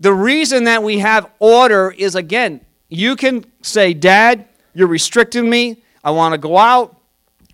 [0.00, 5.82] the reason that we have order is again, you can say, Dad, you're restricting me.
[6.04, 6.96] I want to go out.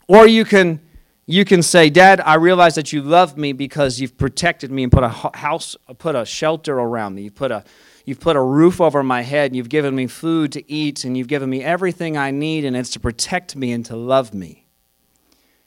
[0.07, 0.81] Or you can,
[1.27, 4.93] you can say, Dad, I realize that you love me because you've protected me and
[4.93, 7.23] put a house, put a shelter around me.
[7.23, 7.65] You've put a,
[8.05, 11.17] you've put a roof over my head and you've given me food to eat and
[11.17, 14.67] you've given me everything I need and it's to protect me and to love me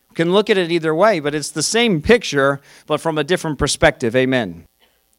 [0.10, 3.24] You can look at it either way, but it's the same picture, but from a
[3.24, 4.16] different perspective.
[4.16, 4.66] Amen.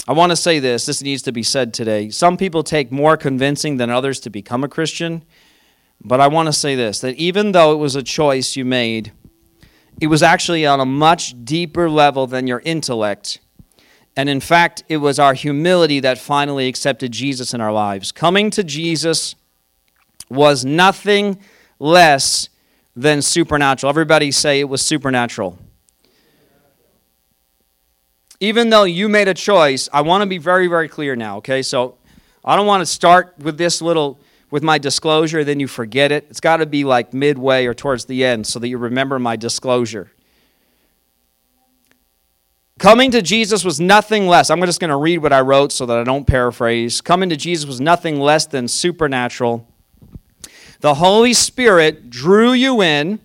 [0.07, 2.11] I want to say this, this needs to be said today.
[2.11, 5.25] Some people take more convincing than others to become a Christian,
[6.03, 9.13] but I want to say this that even though it was a choice you made,
[10.01, 13.41] it was actually on a much deeper level than your intellect.
[14.17, 18.11] And in fact, it was our humility that finally accepted Jesus in our lives.
[18.11, 19.35] Coming to Jesus
[20.29, 21.39] was nothing
[21.79, 22.49] less
[22.97, 23.91] than supernatural.
[23.91, 25.59] Everybody say it was supernatural.
[28.41, 31.63] Even though you made a choice, I want to be very, very clear now, okay?
[31.63, 31.97] So
[32.45, 34.19] I don't want to start with this little,
[34.51, 36.27] with my disclosure, then you forget it.
[36.31, 39.37] It's got to be like midway or towards the end so that you remember my
[39.37, 40.13] disclosure.
[42.79, 44.51] Coming to Jesus was nothing less.
[44.51, 47.01] I'm just going to read what I wrote so that I don't paraphrase.
[47.01, 49.67] Coming to Jesus was nothing less than supernatural
[50.81, 53.19] the Holy Spirit drew you in,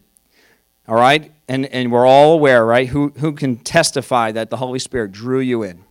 [0.88, 1.32] all right?
[1.48, 2.88] And, and we're all aware, right?
[2.88, 5.84] Who, who can testify that the Holy Spirit drew you in?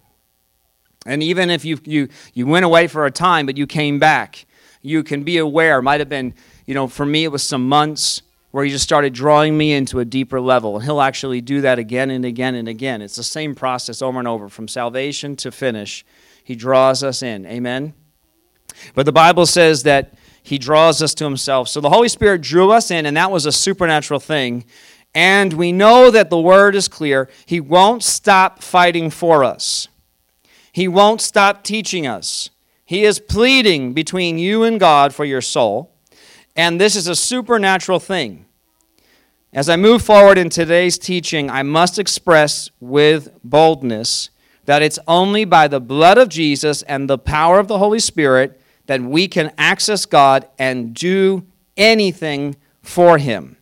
[1.04, 4.46] And even if you, you, you went away for a time, but you came back,
[4.80, 5.82] you can be aware.
[5.82, 6.34] Might have been,
[6.66, 9.98] you know, for me, it was some months where he just started drawing me into
[9.98, 10.76] a deeper level.
[10.76, 13.02] And he'll actually do that again and again and again.
[13.02, 16.04] It's the same process over and over from salvation to finish.
[16.44, 17.46] He draws us in.
[17.46, 17.94] Amen?
[18.94, 21.68] But the Bible says that he draws us to himself.
[21.68, 24.64] So the Holy Spirit drew us in, and that was a supernatural thing.
[25.14, 27.28] And we know that the word is clear.
[27.44, 29.88] He won't stop fighting for us,
[30.72, 32.50] He won't stop teaching us.
[32.84, 35.92] He is pleading between you and God for your soul.
[36.54, 38.44] And this is a supernatural thing.
[39.50, 44.30] As I move forward in today's teaching, I must express with boldness
[44.64, 48.60] that it's only by the blood of Jesus and the power of the Holy Spirit
[48.86, 53.56] that we can access God and do anything for Him.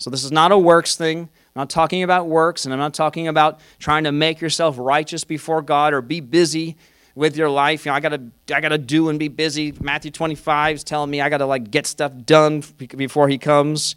[0.00, 1.20] So, this is not a works thing.
[1.54, 5.24] I'm not talking about works, and I'm not talking about trying to make yourself righteous
[5.24, 6.76] before God or be busy
[7.14, 7.84] with your life.
[7.84, 8.22] You know, I gotta,
[8.52, 9.74] I gotta do and be busy.
[9.78, 12.64] Matthew 25 is telling me I gotta like get stuff done
[12.96, 13.94] before He comes.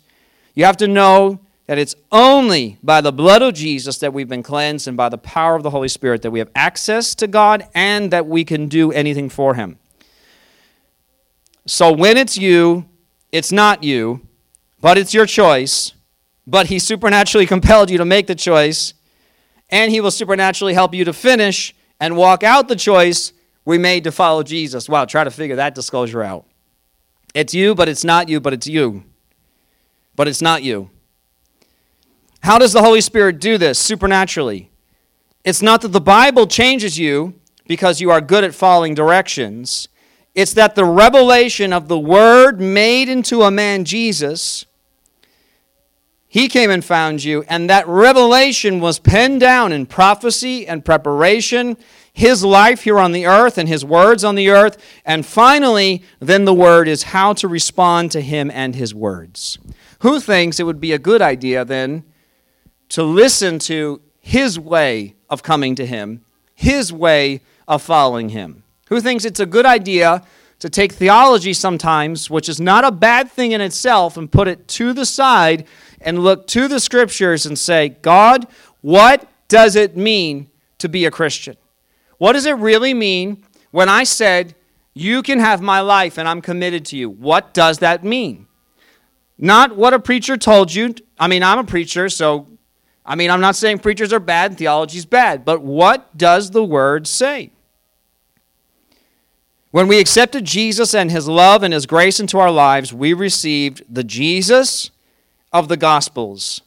[0.55, 4.43] You have to know that it's only by the blood of Jesus that we've been
[4.43, 7.65] cleansed and by the power of the Holy Spirit that we have access to God
[7.73, 9.79] and that we can do anything for Him.
[11.65, 12.89] So when it's you,
[13.31, 14.27] it's not you,
[14.83, 15.93] but it's your choice.
[16.45, 18.93] But He supernaturally compelled you to make the choice,
[19.69, 23.31] and He will supernaturally help you to finish and walk out the choice
[23.65, 24.89] we made to follow Jesus.
[24.89, 26.45] Wow, try to figure that disclosure out.
[27.33, 29.05] It's you, but it's not you, but it's you.
[30.17, 30.89] But it's not you.
[32.41, 34.69] How does the Holy Spirit do this supernaturally?
[35.45, 39.87] It's not that the Bible changes you because you are good at following directions.
[40.35, 44.65] It's that the revelation of the Word made into a man, Jesus,
[46.33, 51.77] he came and found you, and that revelation was penned down in prophecy and preparation,
[52.11, 56.45] his life here on the earth and his words on the earth, and finally, then
[56.45, 59.59] the Word is how to respond to him and his words.
[59.99, 62.03] Who thinks it would be a good idea then
[62.89, 66.25] to listen to his way of coming to him,
[66.55, 68.63] his way of following him.
[68.89, 70.23] Who thinks it's a good idea
[70.57, 74.67] to take theology sometimes, which is not a bad thing in itself, and put it
[74.69, 75.67] to the side
[76.03, 78.47] and look to the scriptures and say, God,
[78.81, 80.49] what does it mean
[80.79, 81.57] to be a Christian?
[82.17, 84.55] What does it really mean when I said,
[84.93, 87.09] You can have my life and I'm committed to you?
[87.09, 88.47] What does that mean?
[89.37, 90.95] Not what a preacher told you.
[91.19, 92.47] I mean, I'm a preacher, so
[93.05, 96.51] I mean, I'm not saying preachers are bad and theology is bad, but what does
[96.51, 97.51] the word say?
[99.71, 103.83] When we accepted Jesus and his love and his grace into our lives, we received
[103.89, 104.91] the Jesus
[105.53, 106.61] of the Gospels.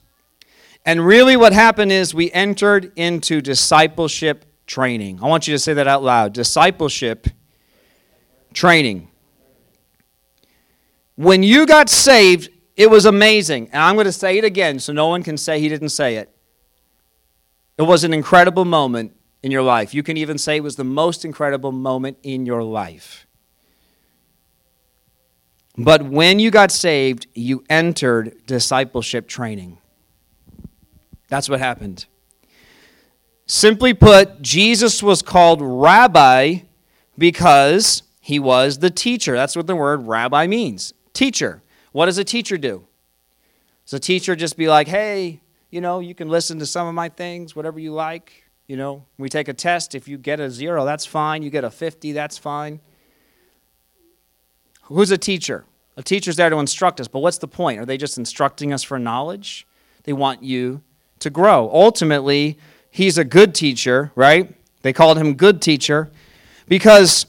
[0.84, 5.18] And really, what happened is we entered into discipleship training.
[5.20, 7.26] I want you to say that out loud discipleship
[8.54, 9.08] training.
[11.16, 13.70] When you got saved, it was amazing.
[13.72, 16.16] And I'm going to say it again so no one can say he didn't say
[16.16, 16.30] it.
[17.78, 19.92] It was an incredible moment in your life.
[19.94, 23.25] You can even say it was the most incredible moment in your life.
[25.78, 29.78] But when you got saved, you entered discipleship training.
[31.28, 32.06] That's what happened.
[33.46, 36.60] Simply put, Jesus was called rabbi
[37.18, 39.36] because he was the teacher.
[39.36, 41.62] That's what the word rabbi means teacher.
[41.92, 42.86] What does a teacher do?
[43.84, 46.94] Does a teacher just be like, hey, you know, you can listen to some of
[46.94, 48.44] my things, whatever you like.
[48.66, 49.94] You know, we take a test.
[49.94, 51.42] If you get a zero, that's fine.
[51.42, 52.80] You get a 50, that's fine.
[54.86, 55.64] Who's a teacher?
[55.96, 57.80] A teacher's there to instruct us, but what's the point?
[57.80, 59.66] Are they just instructing us for knowledge?
[60.04, 60.82] They want you
[61.20, 61.70] to grow.
[61.72, 62.58] Ultimately,
[62.90, 64.54] he's a good teacher, right?
[64.82, 66.10] They called him good teacher
[66.68, 67.26] because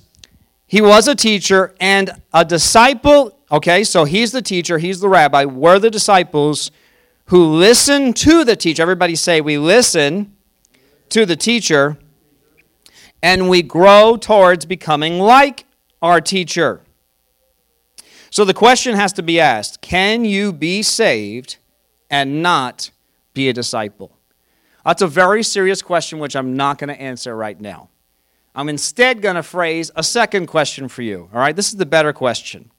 [0.67, 5.45] he was a teacher and a disciple Okay, so he's the teacher, he's the rabbi.
[5.45, 6.69] We're the disciples
[7.27, 8.81] who listen to the teacher.
[8.81, 10.35] Everybody say, we listen
[11.09, 11.97] to the teacher
[13.23, 15.65] and we grow towards becoming like
[16.01, 16.81] our teacher.
[18.29, 21.57] So the question has to be asked can you be saved
[22.09, 22.91] and not
[23.33, 24.17] be a disciple?
[24.85, 27.89] That's a very serious question, which I'm not going to answer right now.
[28.55, 31.29] I'm instead going to phrase a second question for you.
[31.33, 32.71] All right, this is the better question.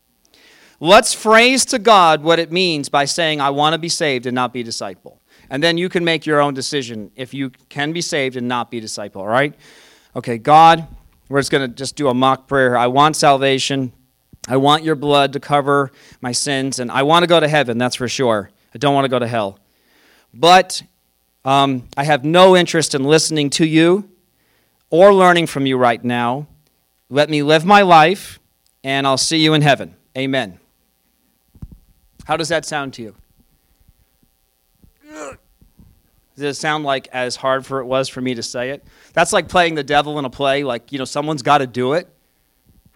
[0.80, 4.34] Let's phrase to God what it means by saying, I want to be saved and
[4.34, 5.20] not be a disciple.
[5.50, 8.70] And then you can make your own decision if you can be saved and not
[8.70, 9.54] be a disciple, all right?
[10.16, 10.86] Okay, God,
[11.28, 12.76] we're just going to just do a mock prayer.
[12.76, 13.92] I want salvation.
[14.48, 17.78] I want your blood to cover my sins, and I want to go to heaven,
[17.78, 18.50] that's for sure.
[18.74, 19.58] I don't want to go to hell.
[20.32, 20.82] But
[21.44, 24.10] um, I have no interest in listening to you
[24.90, 26.46] or learning from you right now.
[27.10, 28.40] Let me live my life,
[28.82, 29.94] and I'll see you in heaven.
[30.16, 30.58] Amen.
[32.24, 33.14] How does that sound to you?
[36.36, 38.84] Does it sound like as hard for it was for me to say it?
[39.12, 41.94] That's like playing the devil in a play, like, you know, someone's got to do
[41.94, 42.08] it,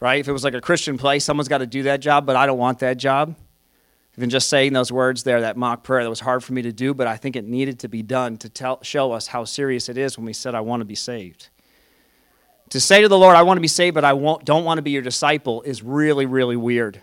[0.02, 0.18] right?
[0.18, 2.44] If it was like a Christian play, someone's got to do that job, but I
[2.44, 3.36] don't want that job.
[4.18, 6.72] Even just saying those words there, that mock prayer, that was hard for me to
[6.72, 9.88] do, but I think it needed to be done to tell, show us how serious
[9.88, 11.50] it is when we said, I want to be saved.
[12.70, 14.82] To say to the Lord, I want to be saved, but I don't want to
[14.82, 17.00] be your disciple is really, really weird.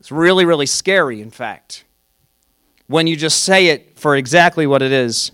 [0.00, 1.84] It's really, really scary, in fact,
[2.86, 5.30] when you just say it for exactly what it is.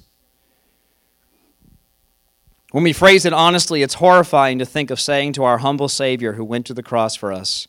[2.75, 6.33] When we phrase it honestly, it's horrifying to think of saying to our humble Savior
[6.33, 7.69] who went to the cross for us,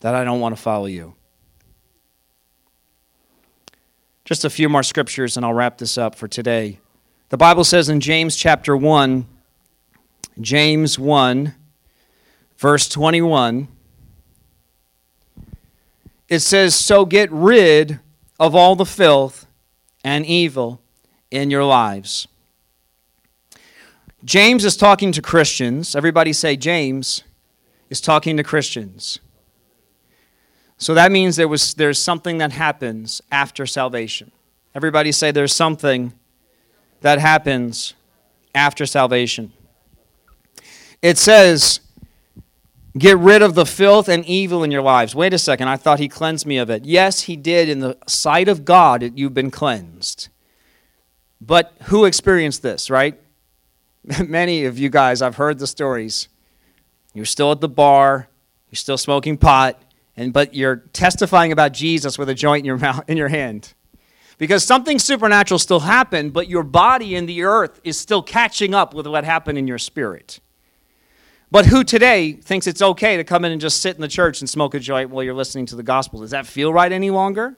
[0.00, 1.14] that I don't want to follow you.
[4.24, 6.78] Just a few more scriptures and I'll wrap this up for today.
[7.28, 9.26] The Bible says in James chapter 1,
[10.40, 11.54] James 1,
[12.56, 13.68] verse 21,
[16.30, 18.00] it says, So get rid
[18.40, 19.46] of all the filth
[20.02, 20.80] and evil
[21.30, 22.26] in your lives.
[24.24, 25.94] James is talking to Christians.
[25.94, 27.24] Everybody say, James
[27.90, 29.18] is talking to Christians.
[30.78, 34.32] So that means there was, there's something that happens after salvation.
[34.74, 36.12] Everybody say, there's something
[37.00, 37.94] that happens
[38.54, 39.52] after salvation.
[41.02, 41.80] It says,
[42.96, 45.16] Get rid of the filth and evil in your lives.
[45.16, 46.84] Wait a second, I thought he cleansed me of it.
[46.84, 47.68] Yes, he did.
[47.68, 50.28] In the sight of God, you've been cleansed.
[51.40, 53.20] But who experienced this, right?
[54.26, 56.28] Many of you guys, I've heard the stories.
[57.14, 58.28] You're still at the bar,
[58.70, 59.80] you're still smoking pot,
[60.16, 63.72] and but you're testifying about Jesus with a joint in your mouth in your hand.
[64.36, 68.92] Because something supernatural still happened, but your body in the earth is still catching up
[68.92, 70.40] with what happened in your spirit.
[71.52, 74.40] But who today thinks it's okay to come in and just sit in the church
[74.40, 76.20] and smoke a joint while you're listening to the gospel?
[76.20, 77.56] Does that feel right any longer?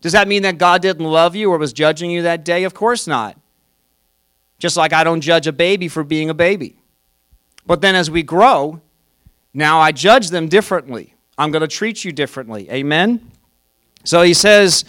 [0.00, 2.64] Does that mean that God didn't love you or was judging you that day?
[2.64, 3.38] Of course not.
[4.62, 6.76] Just like I don't judge a baby for being a baby.
[7.66, 8.80] But then as we grow,
[9.52, 11.14] now I judge them differently.
[11.36, 12.70] I'm going to treat you differently.
[12.70, 13.28] Amen?
[14.04, 14.84] So he says,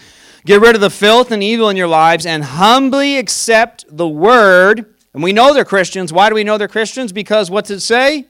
[0.45, 4.93] Get rid of the filth and evil in your lives and humbly accept the word
[5.15, 6.13] and we know they're Christians.
[6.13, 7.11] Why do we know they're Christians?
[7.11, 8.27] Because what's it say?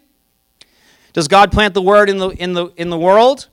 [1.11, 3.49] Does God plant the word in the, in the, in the world?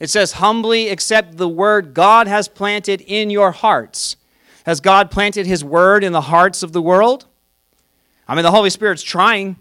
[0.00, 4.16] It says, humbly accept the word God has planted in your hearts.
[4.64, 7.26] Has God planted his word in the hearts of the world?
[8.28, 9.56] I mean, the Holy Spirit's trying,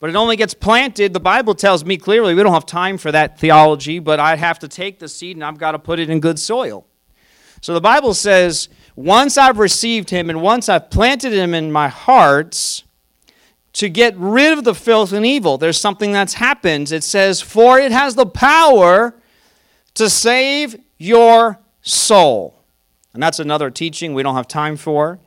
[0.00, 1.12] but it only gets planted.
[1.12, 4.58] The Bible tells me clearly we don't have time for that theology, but I have
[4.60, 6.86] to take the seed and I've got to put it in good soil.
[7.60, 11.88] So the Bible says once I've received him and once I've planted him in my
[11.88, 12.84] hearts,
[13.74, 16.90] to get rid of the filth and evil, there's something that's happened.
[16.90, 19.14] It says, For it has the power
[19.94, 22.57] to save your soul.
[23.18, 25.18] And that's another teaching we don't have time for.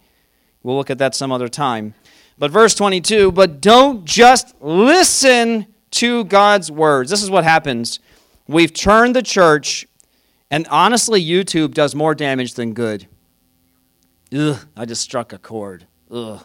[0.64, 1.94] We'll look at that some other time.
[2.38, 7.12] But verse 22 But don't just listen to God's words.
[7.12, 8.00] This is what happens.
[8.48, 9.86] We've turned the church,
[10.50, 13.08] and honestly, YouTube does more damage than good.
[14.34, 15.86] Ugh, I just struck a chord.
[16.10, 16.42] Ugh.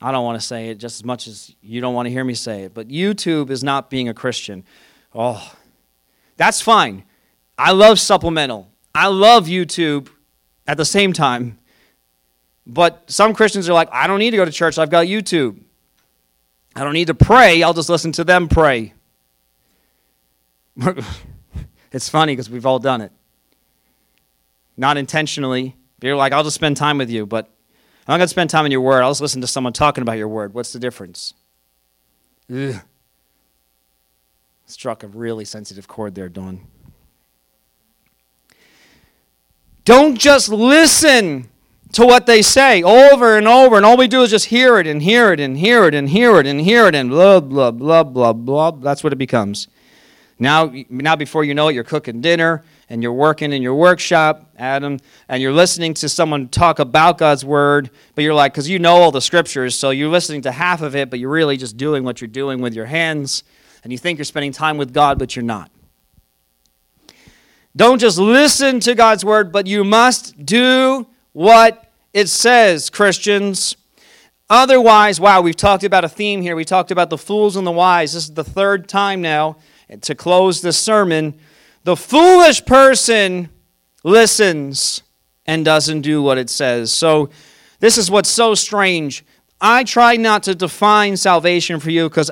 [0.00, 2.22] I don't want to say it just as much as you don't want to hear
[2.22, 4.62] me say it, but YouTube is not being a Christian.
[5.12, 5.54] Oh,
[6.36, 7.02] that's fine.
[7.58, 8.70] I love supplemental.
[8.94, 10.08] I love YouTube
[10.66, 11.58] at the same time.
[12.66, 14.78] But some Christians are like, I don't need to go to church.
[14.78, 15.58] I've got YouTube.
[16.76, 17.62] I don't need to pray.
[17.62, 18.92] I'll just listen to them pray.
[21.92, 23.10] it's funny because we've all done it.
[24.76, 27.46] Not intentionally, you're like, I'll just spend time with you, but
[28.06, 29.02] I'm not going to spend time in your word.
[29.02, 30.54] I'll just listen to someone talking about your word.
[30.54, 31.34] What's the difference?
[32.52, 32.80] Ugh.
[34.66, 36.60] Struck a really sensitive chord there, Dawn.
[39.88, 41.48] Don't just listen
[41.94, 44.86] to what they say over and over, and all we do is just hear it
[44.86, 47.70] and hear it and hear it and hear it and hear it and blah, blah,
[47.70, 48.70] blah, blah, blah.
[48.72, 49.66] That's what it becomes.
[50.38, 54.50] Now, now before you know it, you're cooking dinner and you're working in your workshop,
[54.58, 58.78] Adam, and you're listening to someone talk about God's word, but you're like, because you
[58.78, 61.78] know all the scriptures, so you're listening to half of it, but you're really just
[61.78, 63.42] doing what you're doing with your hands,
[63.82, 65.70] and you think you're spending time with God, but you're not.
[67.78, 73.76] Don't just listen to God's word, but you must do what it says, Christians.
[74.50, 76.56] Otherwise, wow, we've talked about a theme here.
[76.56, 78.14] We talked about the fools and the wise.
[78.14, 79.58] This is the third time now
[80.00, 81.38] to close this sermon.
[81.84, 83.48] The foolish person
[84.02, 85.04] listens
[85.46, 86.92] and doesn't do what it says.
[86.92, 87.30] So,
[87.78, 89.24] this is what's so strange.
[89.60, 92.28] I try not to define salvation for you because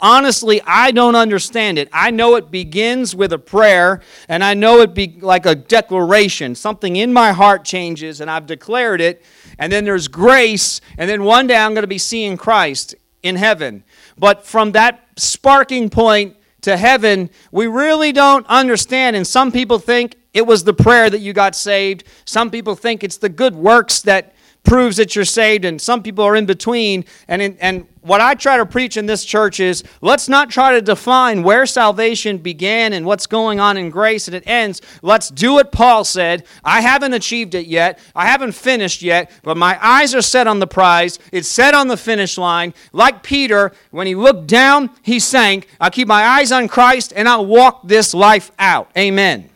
[0.00, 1.88] honestly, I don't understand it.
[1.92, 6.54] I know it begins with a prayer, and I know it be like a declaration.
[6.54, 9.24] Something in my heart changes, and I've declared it,
[9.58, 13.36] and then there's grace, and then one day I'm going to be seeing Christ in
[13.36, 13.84] heaven.
[14.16, 19.16] But from that sparking point to heaven, we really don't understand.
[19.16, 22.04] And some people think it was the prayer that you got saved.
[22.24, 24.34] Some people think it's the good works that
[24.68, 27.04] proves that you're saved, and some people are in between.
[27.26, 30.72] And, in, and what I try to preach in this church is let's not try
[30.72, 34.80] to define where salvation began and what's going on in grace and it ends.
[35.02, 36.44] Let's do what Paul said.
[36.64, 40.58] I haven't achieved it yet, I haven't finished yet, but my eyes are set on
[40.58, 41.18] the prize.
[41.32, 42.74] It's set on the finish line.
[42.92, 45.68] Like Peter, when he looked down, he sank.
[45.80, 48.90] I'll keep my eyes on Christ and I'll walk this life out.
[48.96, 49.50] Amen.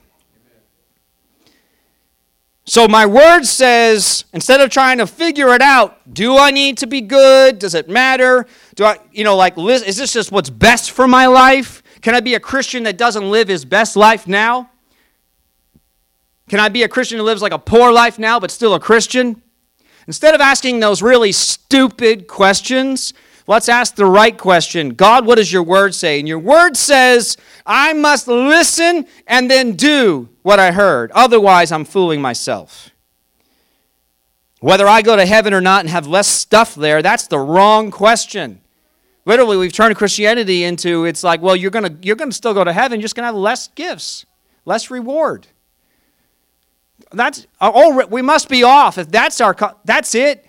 [2.65, 6.87] So my word says, instead of trying to figure it out, do I need to
[6.87, 7.59] be good?
[7.59, 8.47] Does it matter?
[8.77, 11.83] Do I, you know, like, is this just what's best for my life?
[12.03, 14.71] Can I be a Christian that doesn't live his best life now?
[16.49, 18.81] Can I be a Christian who lives like a poor life now, but still a
[18.81, 19.43] Christian?
[20.07, 23.13] Instead of asking those really stupid questions,
[23.47, 26.19] let's ask the right question God, what does your word say?
[26.19, 27.37] And your word says,
[27.67, 31.11] I must listen and then do what I heard.
[31.13, 32.91] Otherwise, I'm fooling myself.
[34.61, 37.91] Whether I go to heaven or not and have less stuff there, that's the wrong
[37.91, 38.61] question.
[39.25, 42.73] Literally, we've turned Christianity into it's like, well, you're going you're gonna still go to
[42.73, 44.27] heaven, you're just going to have less gifts,
[44.65, 45.47] less reward.
[47.13, 48.99] That's uh, oh, we must be off.
[48.99, 50.47] If that's our, that's it.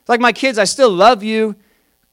[0.00, 1.56] It's like my kids, I still love you.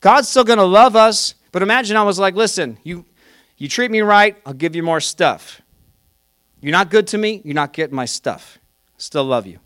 [0.05, 1.33] God's still going to love us.
[1.51, 3.05] But imagine I was like, listen, you,
[3.57, 5.63] you treat me right, I'll give you more stuff.
[6.61, 8.59] You're not good to me, you're not getting my stuff.
[8.97, 9.57] still love you.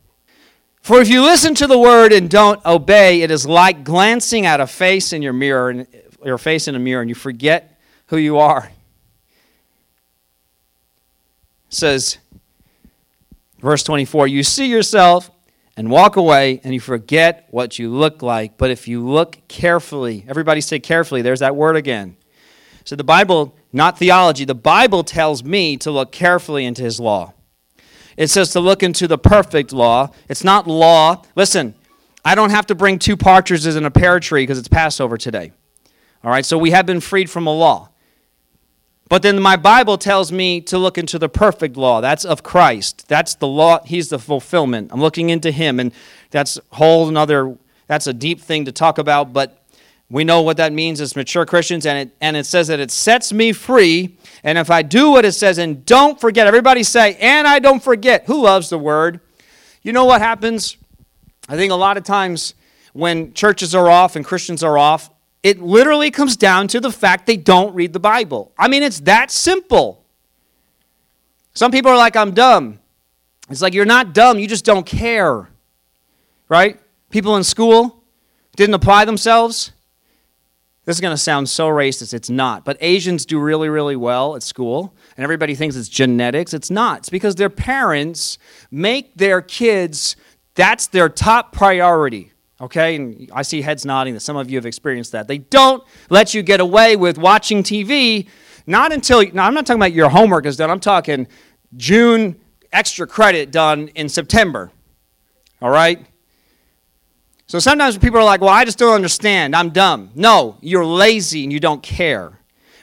[0.81, 4.61] For if you listen to the word and don't obey, it is like glancing at
[4.61, 5.87] a face in your mirror, and
[6.23, 7.77] your face in a mirror, and you forget
[8.07, 8.71] who you are.
[11.67, 12.17] It says,
[13.59, 15.29] verse 24, you see yourself
[15.80, 18.57] and walk away and you forget what you look like.
[18.57, 22.17] But if you look carefully, everybody say carefully, there's that word again.
[22.84, 27.34] So the Bible, not theology, the Bible tells me to look carefully into his law.
[28.17, 30.09] It says to look into the perfect law.
[30.27, 31.23] It's not law.
[31.38, 31.75] Listen,
[32.25, 35.53] I don't have to bring two partridges in a pear tree because it's Passover today.
[36.25, 37.88] All right, so we have been freed from a law.
[39.10, 41.99] But then my Bible tells me to look into the perfect law.
[41.99, 43.07] That's of Christ.
[43.07, 43.84] That's the law.
[43.84, 44.91] He's the fulfillment.
[44.93, 45.80] I'm looking into him.
[45.80, 45.91] And
[46.30, 47.57] that's whole another,
[47.88, 49.55] that's a deep thing to talk about, but
[50.12, 52.89] we know what that means as mature Christians, and it, and it says that it
[52.89, 54.18] sets me free.
[54.43, 57.82] And if I do what it says, and don't forget, everybody say, and I don't
[57.82, 58.26] forget.
[58.26, 59.20] Who loves the word?
[59.84, 60.78] You know what happens?
[61.47, 62.55] I think a lot of times
[62.93, 67.25] when churches are off and Christians are off, it literally comes down to the fact
[67.25, 68.51] they don't read the Bible.
[68.57, 70.03] I mean, it's that simple.
[71.53, 72.79] Some people are like, I'm dumb.
[73.49, 75.49] It's like, you're not dumb, you just don't care.
[76.47, 76.79] Right?
[77.09, 78.03] People in school
[78.55, 79.71] didn't apply themselves.
[80.85, 82.13] This is going to sound so racist.
[82.13, 82.65] It's not.
[82.65, 86.53] But Asians do really, really well at school, and everybody thinks it's genetics.
[86.53, 86.99] It's not.
[86.99, 88.39] It's because their parents
[88.71, 90.15] make their kids,
[90.55, 92.31] that's their top priority.
[92.62, 92.95] Okay?
[92.95, 95.28] And I see heads nodding that some of you have experienced that.
[95.28, 98.28] They don't let you get away with watching TV,
[98.68, 101.28] not until, now I'm not talking about your homework is done, I'm talking
[101.76, 102.39] June
[102.72, 104.72] extra credit done in September.
[105.62, 106.05] All right?
[107.47, 109.55] So sometimes people are like, well, I just don't understand.
[109.55, 110.12] I'm dumb.
[110.14, 112.38] No, you're lazy and you don't care.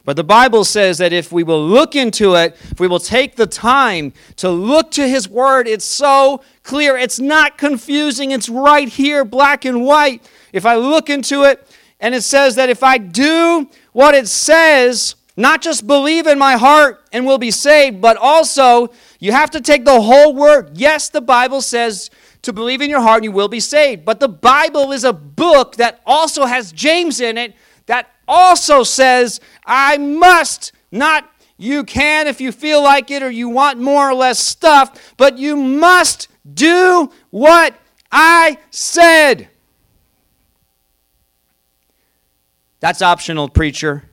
[0.06, 3.34] But the Bible says that if we will look into it, if we will take
[3.34, 6.96] the time to look to His Word, it's so clear.
[6.96, 8.30] It's not confusing.
[8.30, 10.22] It's right here, black and white.
[10.52, 15.16] If I look into it, and it says that if I do what it says,
[15.36, 19.60] not just believe in my heart and will be saved, but also you have to
[19.60, 20.70] take the whole Word.
[20.74, 22.10] Yes, the Bible says
[22.42, 24.04] to believe in your heart and you will be saved.
[24.04, 29.40] But the Bible is a book that also has James in it that also says,
[29.64, 34.14] I must not, you can if you feel like it or you want more or
[34.14, 37.74] less stuff, but you must do what
[38.10, 39.48] I said.
[42.80, 44.04] That's optional, preacher.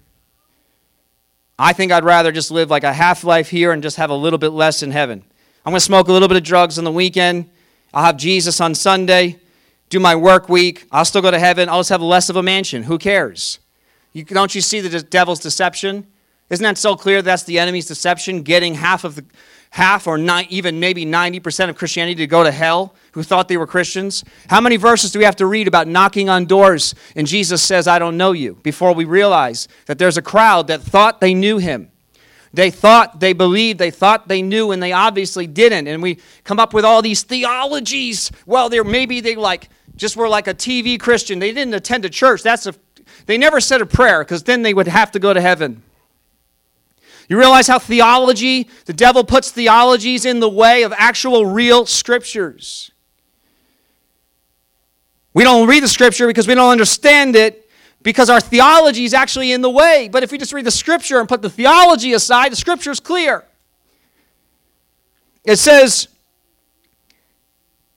[1.60, 4.16] I think I'd rather just live like a half life here and just have a
[4.16, 5.24] little bit less in heaven.
[5.66, 7.50] I'm going to smoke a little bit of drugs on the weekend
[7.94, 9.40] I'll have Jesus on Sunday,
[9.90, 10.88] do my work week.
[10.92, 11.70] I'll still go to heaven.
[11.70, 12.84] I'll just have less of a mansion.
[12.84, 13.60] Who cares?
[14.14, 16.08] You, don't you see the devil's deception?
[16.50, 18.44] Isn't that so clear that's the enemy's deception?
[18.44, 19.26] Getting half of the
[19.72, 23.66] half or even maybe 90% of Christianity to go to hell who thought they were
[23.66, 24.24] Christians?
[24.48, 27.88] How many verses do we have to read about knocking on doors and Jesus says,
[27.88, 31.58] I don't know you, before we realize that there's a crowd that thought they knew
[31.58, 31.90] him
[32.54, 35.88] they thought they believed, they thought they knew, and they obviously didn't.
[35.88, 38.32] And we come up with all these theologies.
[38.46, 41.40] Well, they're maybe they like just were like a TV Christian.
[41.40, 42.44] They didn't attend a church.
[42.44, 42.76] That's a
[43.26, 45.82] they never said a prayer because then they would have to go to heaven.
[47.30, 52.92] You realize how theology, the devil puts theologies in the way of actual real scriptures.
[55.34, 57.70] We don't read the scripture because we don't understand it,
[58.04, 60.10] because our theology is actually in the way.
[60.12, 63.00] But if we just read the scripture and put the theology aside, the scripture is
[63.00, 63.46] clear.
[65.46, 66.08] It says,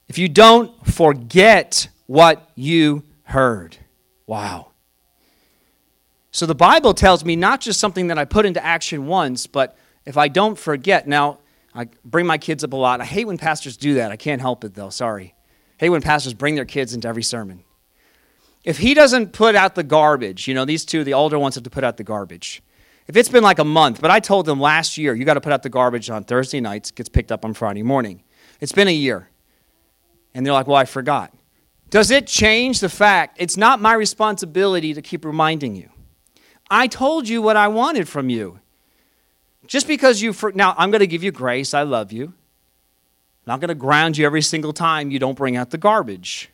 [0.09, 3.77] if you don't forget what you heard.
[4.27, 4.69] Wow.
[6.37, 9.77] So the Bible tells me not just something that I put into action once, but
[10.05, 11.09] if I don't forget.
[11.09, 11.39] Now,
[11.75, 13.01] I bring my kids up a lot.
[13.01, 14.13] I hate when pastors do that.
[14.13, 14.91] I can't help it though.
[14.91, 15.35] Sorry.
[15.81, 17.65] I hate when pastors bring their kids into every sermon
[18.67, 21.63] if he doesn't put out the garbage, you know, these two, the older ones have
[21.65, 22.63] to put out the garbage.
[23.07, 25.41] If it's been like a month, but I told them last year, you got to
[25.41, 28.25] put out the garbage on Thursday nights, gets picked up on Friday morning.
[28.61, 29.31] It's been a year.
[30.35, 31.33] And they're like, Well, I forgot.
[31.91, 35.89] Does it change the fact it's not my responsibility to keep reminding you?
[36.71, 38.61] I told you what I wanted from you.
[39.67, 41.75] Just because you, for, now I'm going to give you grace.
[41.75, 42.27] I love you.
[42.27, 46.51] I'm not going to ground you every single time you don't bring out the garbage.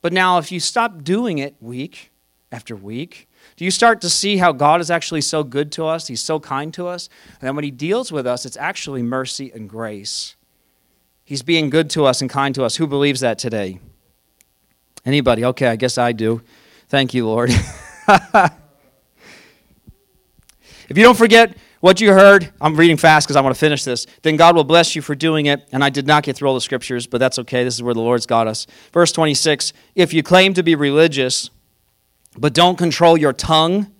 [0.00, 2.12] But now, if you stop doing it week
[2.52, 6.06] after week, do you start to see how God is actually so good to us?
[6.06, 7.08] He's so kind to us.
[7.40, 10.36] And then when He deals with us, it's actually mercy and grace.
[11.24, 12.76] He's being good to us and kind to us.
[12.76, 13.80] Who believes that today?
[15.04, 15.44] Anybody?
[15.44, 16.42] Okay, I guess I do.
[16.88, 17.50] Thank you, Lord.
[20.88, 23.84] if you don't forget what you heard, I'm reading fast because I want to finish
[23.84, 25.68] this, then God will bless you for doing it.
[25.70, 27.62] And I did not get through all the scriptures, but that's okay.
[27.62, 28.66] This is where the Lord's got us.
[28.92, 31.50] Verse 26 If you claim to be religious,
[32.36, 33.92] but don't control your tongue,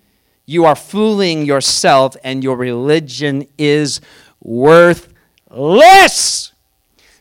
[0.47, 4.01] you are fooling yourself, and your religion is
[4.41, 5.13] worthless.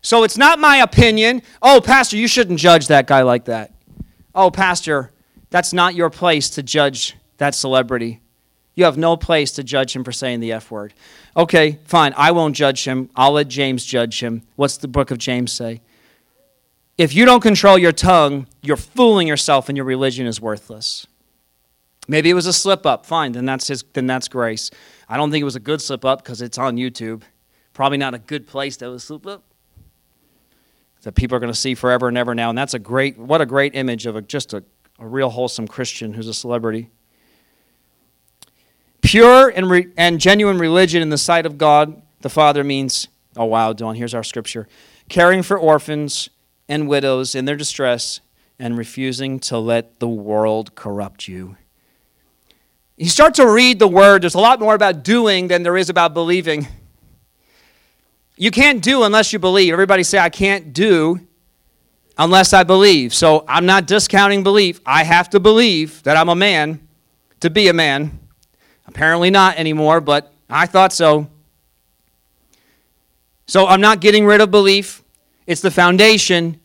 [0.02, 1.42] So it's not my opinion.
[1.62, 3.74] Oh, Pastor, you shouldn't judge that guy like that.
[4.34, 5.12] Oh, Pastor,
[5.50, 8.22] that's not your place to judge that celebrity.
[8.78, 10.94] You have no place to judge him for saying the F word.
[11.36, 12.14] Okay, fine.
[12.16, 13.10] I won't judge him.
[13.16, 14.44] I'll let James judge him.
[14.56, 15.82] What's the book of James say?
[16.96, 21.08] If you don't control your tongue, you're fooling yourself and your religion is worthless.
[22.08, 23.04] Maybe it was a slip up.
[23.04, 24.70] Fine, then that's his then that's grace.
[25.10, 27.24] I don't think it was a good slip up because it's on YouTube.
[27.74, 29.44] Probably not a good place to slip up.
[31.02, 32.50] That people are going to see forever and ever now.
[32.50, 34.64] And that's a great what a great image of a, just a,
[35.00, 36.92] a real wholesome Christian who's a celebrity.
[39.08, 43.46] Pure and, re- and genuine religion in the sight of God the Father means, oh
[43.46, 44.68] wow, Dawn, here's our scripture
[45.08, 46.30] caring for orphans
[46.68, 48.20] and widows in their distress
[48.60, 51.56] and refusing to let the world corrupt you.
[52.98, 55.90] You start to read the word, there's a lot more about doing than there is
[55.90, 56.68] about believing.
[58.36, 59.72] You can't do unless you believe.
[59.72, 61.22] Everybody say, I can't do
[62.18, 63.14] unless I believe.
[63.14, 64.82] So I'm not discounting belief.
[64.86, 66.86] I have to believe that I'm a man
[67.40, 68.20] to be a man.
[68.88, 71.28] Apparently not anymore, but I thought so.
[73.46, 75.04] So I'm not getting rid of belief,
[75.46, 76.60] it's the foundation.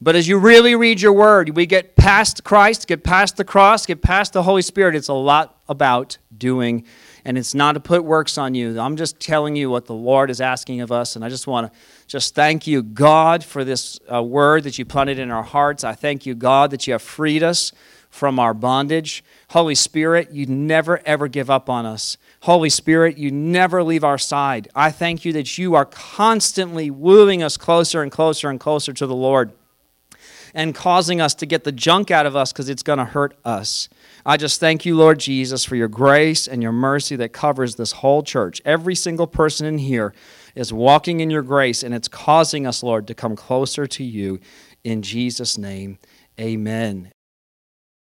[0.00, 3.86] But as you really read your word, we get past Christ, get past the cross,
[3.86, 4.94] get past the Holy Spirit.
[4.94, 6.84] It's a lot about doing,
[7.24, 8.78] and it's not to put works on you.
[8.78, 11.72] I'm just telling you what the Lord is asking of us, and I just want
[11.72, 15.82] to just thank you, God, for this uh, word that you planted in our hearts.
[15.82, 17.72] I thank you, God, that you have freed us
[18.16, 19.22] from our bondage.
[19.50, 22.16] Holy Spirit, you never ever give up on us.
[22.40, 24.68] Holy Spirit, you never leave our side.
[24.74, 29.06] I thank you that you are constantly wooing us closer and closer and closer to
[29.06, 29.52] the Lord
[30.56, 33.36] and causing us to get the junk out of us because it's going to hurt
[33.44, 33.90] us.
[34.24, 37.92] I just thank you, Lord Jesus, for your grace and your mercy that covers this
[37.92, 38.62] whole church.
[38.64, 40.14] Every single person in here
[40.54, 44.40] is walking in your grace, and it's causing us, Lord, to come closer to you.
[44.82, 45.98] In Jesus' name,
[46.40, 47.12] amen.